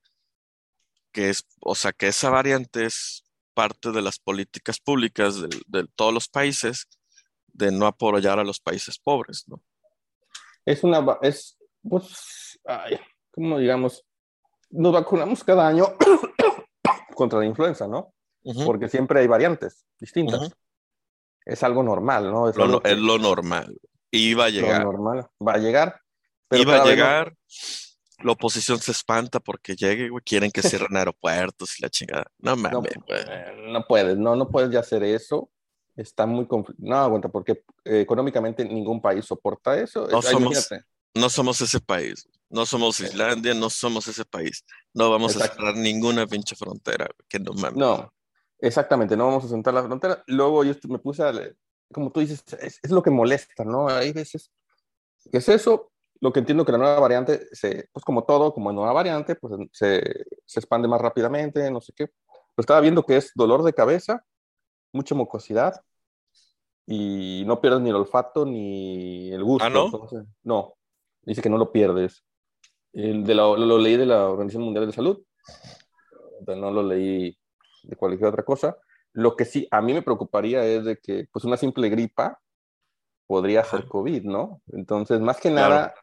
[1.13, 3.23] que es, o sea, que esa variante es
[3.55, 6.87] parte de las políticas públicas de, de todos los países
[7.53, 9.63] de no apoyar a los países pobres, ¿no?
[10.65, 11.57] Es una, es,
[11.89, 12.99] pues, ay,
[13.31, 14.05] como digamos,
[14.71, 15.87] nos vacunamos cada año
[17.15, 18.13] contra la influenza, ¿no?
[18.65, 20.51] Porque siempre hay variantes distintas.
[21.45, 22.49] Es algo normal, ¿no?
[22.49, 23.79] Es Lo, algo que- es lo normal.
[24.11, 24.85] Iba a lo llegar.
[24.85, 25.27] normal.
[25.47, 26.01] Va a llegar.
[26.49, 27.35] pero Iba a vez llegar,
[28.23, 32.27] la oposición se espanta porque llegue, güey, quieren que cierren aeropuertos y la chingada.
[32.39, 33.21] No no, mames, güey.
[33.29, 35.51] eh, no puedes, no, no puedes ya hacer eso.
[35.97, 36.47] Está muy
[36.79, 40.07] No aguanta, porque eh, económicamente ningún país soporta eso.
[40.09, 40.85] No Ay, somos- imagínate.
[41.15, 42.29] No somos ese país.
[42.49, 44.65] No somos Islandia, no somos ese país.
[44.93, 47.77] No vamos a cerrar ninguna pinche frontera, güey, que no mames.
[47.77, 48.13] No,
[48.59, 50.23] exactamente, no vamos a sentar la frontera.
[50.27, 51.57] Luego yo me puse a, leer,
[51.93, 53.89] como tú dices, es, es lo que molesta, ¿no?
[53.89, 54.51] Hay veces
[55.31, 58.73] que es eso, lo que entiendo que la nueva variante, se, pues como todo, como
[58.73, 60.03] nueva variante, pues se,
[60.45, 62.07] se expande más rápidamente, no sé qué.
[62.07, 64.25] Pero estaba viendo que es dolor de cabeza,
[64.93, 65.81] mucha mucosidad
[66.87, 69.65] y no pierdes ni el olfato ni el gusto.
[69.67, 69.85] ¿Ah, no?
[69.87, 70.75] entonces, no,
[71.23, 72.25] dice que no lo pierdes.
[72.93, 75.23] El de la- lo, lo leí de la Organización Mundial de Salud,
[76.47, 77.37] no lo leí
[77.85, 78.77] de cualquier otra cosa.
[79.13, 82.41] Lo que sí a mí me preocuparía es de que pues una simple gripa
[83.27, 84.61] podría ser COVID, ¿no?
[84.73, 85.95] Entonces, más que nada,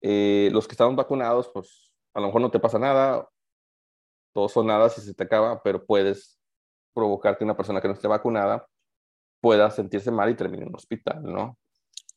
[0.00, 3.28] eh, los que estamos vacunados, pues a lo mejor no te pasa nada,
[4.32, 6.38] todos son nada si se te acaba, pero puedes
[6.94, 8.66] provocar que una persona que no esté vacunada
[9.40, 11.58] pueda sentirse mal y termine en un hospital, ¿no?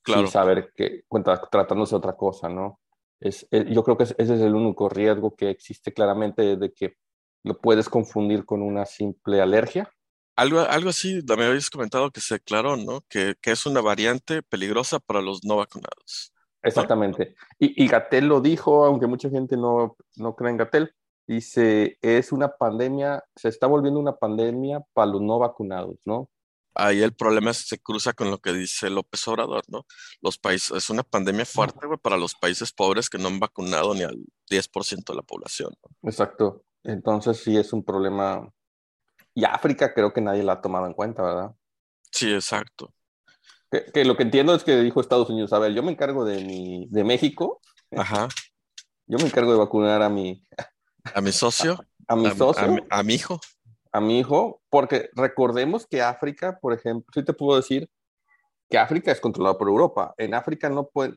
[0.01, 0.21] Claro.
[0.21, 2.79] Sin saber que, cuenta, tratándose de otra cosa, ¿no?
[3.19, 6.95] Es, eh, yo creo que ese es el único riesgo que existe claramente de que
[7.43, 9.91] lo puedes confundir con una simple alergia.
[10.39, 13.01] Algo, algo así, me habéis comentado que se aclaró, ¿no?
[13.09, 16.33] Que, que es una variante peligrosa para los no vacunados.
[16.61, 17.35] Exactamente.
[17.57, 20.95] Y, y Gatel lo dijo, aunque mucha gente no, no cree en Gatel,
[21.27, 26.29] dice, es una pandemia, se está volviendo una pandemia para los no vacunados, ¿no?
[26.73, 29.85] Ahí el problema se cruza con lo que dice López Obrador, ¿no?
[30.21, 33.93] Los países, es una pandemia fuerte, güey, para los países pobres que no han vacunado
[33.93, 34.17] ni al
[34.49, 35.73] 10% de la población.
[36.03, 36.63] Exacto.
[36.83, 38.49] Entonces sí es un problema.
[39.39, 41.55] Y África creo que nadie la ha tomado en cuenta, ¿verdad?
[42.11, 42.93] Sí, exacto.
[43.71, 46.43] Que, lo que entiendo es que dijo Estados Unidos, a ver, yo me encargo de
[46.43, 47.61] mi, de México.
[47.95, 48.27] Ajá.
[49.11, 50.45] Yo me encargo de vacunar a mi...
[51.15, 51.83] A mi socio.
[52.07, 52.85] A, mi socio.
[52.91, 53.39] A, mi hijo.
[53.91, 57.89] A mi hijo, porque recordemos que África, por ejemplo, sí te puedo decir
[58.69, 60.13] que África es controlado por Europa.
[60.17, 61.15] En África no puede...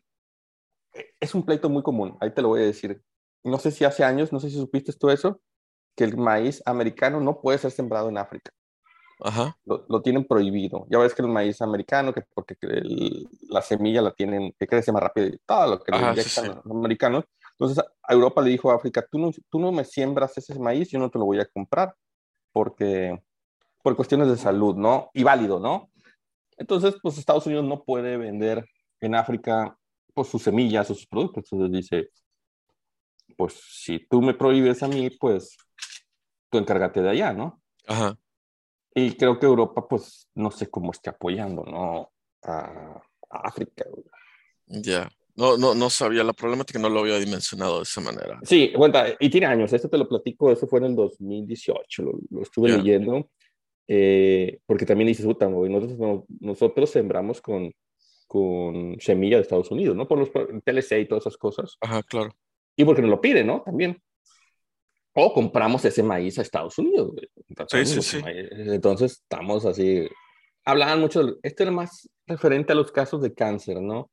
[1.21, 3.03] Es un pleito muy común, ahí te lo voy a decir.
[3.45, 5.43] No sé si hace años, no sé si supiste tú eso,
[5.97, 8.51] que el maíz americano no puede ser sembrado en África.
[9.21, 9.57] Ajá.
[9.65, 10.87] Lo, tienen prohibido.
[10.91, 12.57] Ya ves que el maíz americano, que porque
[13.49, 16.77] la semilla la tienen, que crece más rápido y todo lo que le inyectan los
[16.77, 17.25] americanos.
[17.53, 20.91] Entonces a Europa le dijo a África, tú no, tú no me siembras ese maíz,
[20.91, 21.95] yo no te lo voy a comprar,
[22.53, 23.23] porque
[23.83, 25.11] por cuestiones de salud, ¿no?
[25.15, 25.91] Y válido, ¿no?
[26.57, 28.65] Entonces, pues Estados Unidos no puede vender
[29.01, 29.77] en África
[30.15, 31.45] pues, sus semillas o sus productos.
[31.53, 32.11] Entonces dice,
[33.37, 35.57] pues si tú me prohíbes a mí, pues
[36.51, 37.63] tú encárgate de allá, ¿no?
[37.87, 38.19] Ajá.
[38.95, 42.13] Y creo que Europa, pues, no sé cómo esté apoyando, ¿no?
[42.43, 43.87] A, África.
[44.67, 45.11] Ya.
[45.35, 48.39] No, no, no sabía la problemática, no lo había dimensionado de esa manera.
[48.43, 52.43] Sí, cuenta, y tiene años, esto te lo platico, eso fue en el 2018, lo,
[52.43, 53.31] estuve leyendo,
[53.89, 57.73] eh, porque también dices, puta, nosotros, nosotros sembramos con,
[58.27, 60.07] con semilla de Estados Unidos, ¿no?
[60.07, 61.79] Por los TLC y todas esas cosas.
[61.81, 62.37] Ajá, claro.
[62.77, 63.63] Y porque nos lo piden, ¿no?
[63.63, 64.01] También.
[65.15, 67.13] O compramos ese maíz a Estados Unidos.
[67.69, 68.21] Sí, sí, sí.
[68.25, 70.09] Entonces estamos así.
[70.65, 74.11] Hablaban mucho, esto era más referente a los casos de cáncer, ¿no?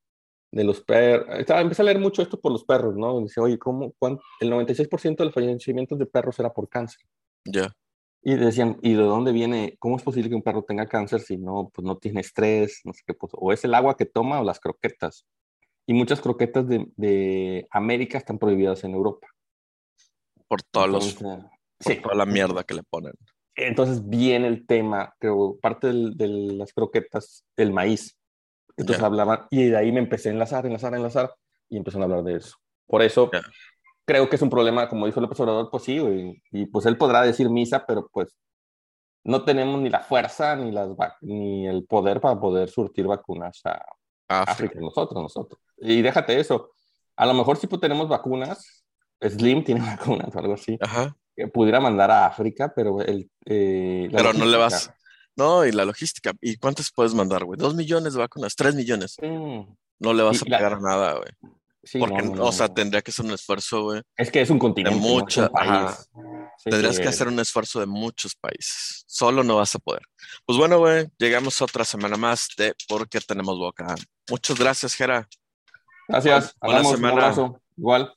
[0.51, 1.27] De los perros.
[1.47, 3.21] Empecé a leer mucho esto por los perros, ¿no?
[3.21, 3.93] Dice, oye, ¿cómo?
[4.41, 7.01] El 96% de los fallecimientos de perros era por cáncer.
[7.45, 7.71] Ya.
[8.21, 9.77] Y decían, ¿y de dónde viene?
[9.79, 12.81] ¿Cómo es posible que un perro tenga cáncer si no, pues no tiene estrés?
[12.83, 15.25] No sé qué, pues, o es el agua que toma o las croquetas.
[15.89, 19.27] Y muchas croquetas de, de América están prohibidas en Europa
[20.47, 23.13] por todos los, toda la mierda que le ponen.
[23.55, 28.15] Entonces viene el tema, creo, parte de las croquetas, el maíz.
[28.77, 31.33] Entonces hablaban, y de ahí me empecé a enlazar, enlazar, enlazar,
[31.69, 32.55] y empezaron a hablar de eso.
[32.85, 33.31] Por eso
[34.05, 35.99] creo que es un problema, como dijo el profesor pues sí,
[36.51, 38.37] y, pues él podrá decir misa, pero pues
[39.23, 40.89] no tenemos ni la fuerza ni, las
[41.21, 43.83] ni el poder para poder surtir vacunas a
[44.29, 45.61] África, nosotros, nosotros.
[45.77, 46.71] Y déjate eso,
[47.15, 48.85] a lo mejor sí pues tenemos vacunas,
[49.21, 50.77] Slim tiene vacunas o algo así.
[50.79, 51.15] Ajá.
[51.35, 53.29] Que pudiera mandar a África, pero el.
[53.45, 54.91] Eh, pero no le vas.
[55.35, 56.33] No, y la logística.
[56.41, 57.57] ¿Y cuántas puedes mandar, güey?
[57.57, 58.55] ¿Dos millones de vacunas?
[58.55, 59.15] ¿Tres millones?
[59.21, 61.53] No le vas a pagar nada, güey.
[61.97, 64.01] Porque, o sea, tendría que ser un esfuerzo, güey.
[64.17, 64.99] Es que es un continente.
[64.99, 65.49] De
[66.65, 69.03] Tendrías que hacer un esfuerzo de muchos países.
[69.07, 70.01] Solo no vas a poder.
[70.45, 73.95] Pues bueno, güey, llegamos otra semana más de ¿Por qué tenemos boca?
[74.29, 75.27] Muchas gracias, Jera.
[76.07, 76.55] Gracias.
[76.59, 77.33] Buena semana.
[77.77, 78.13] Igual.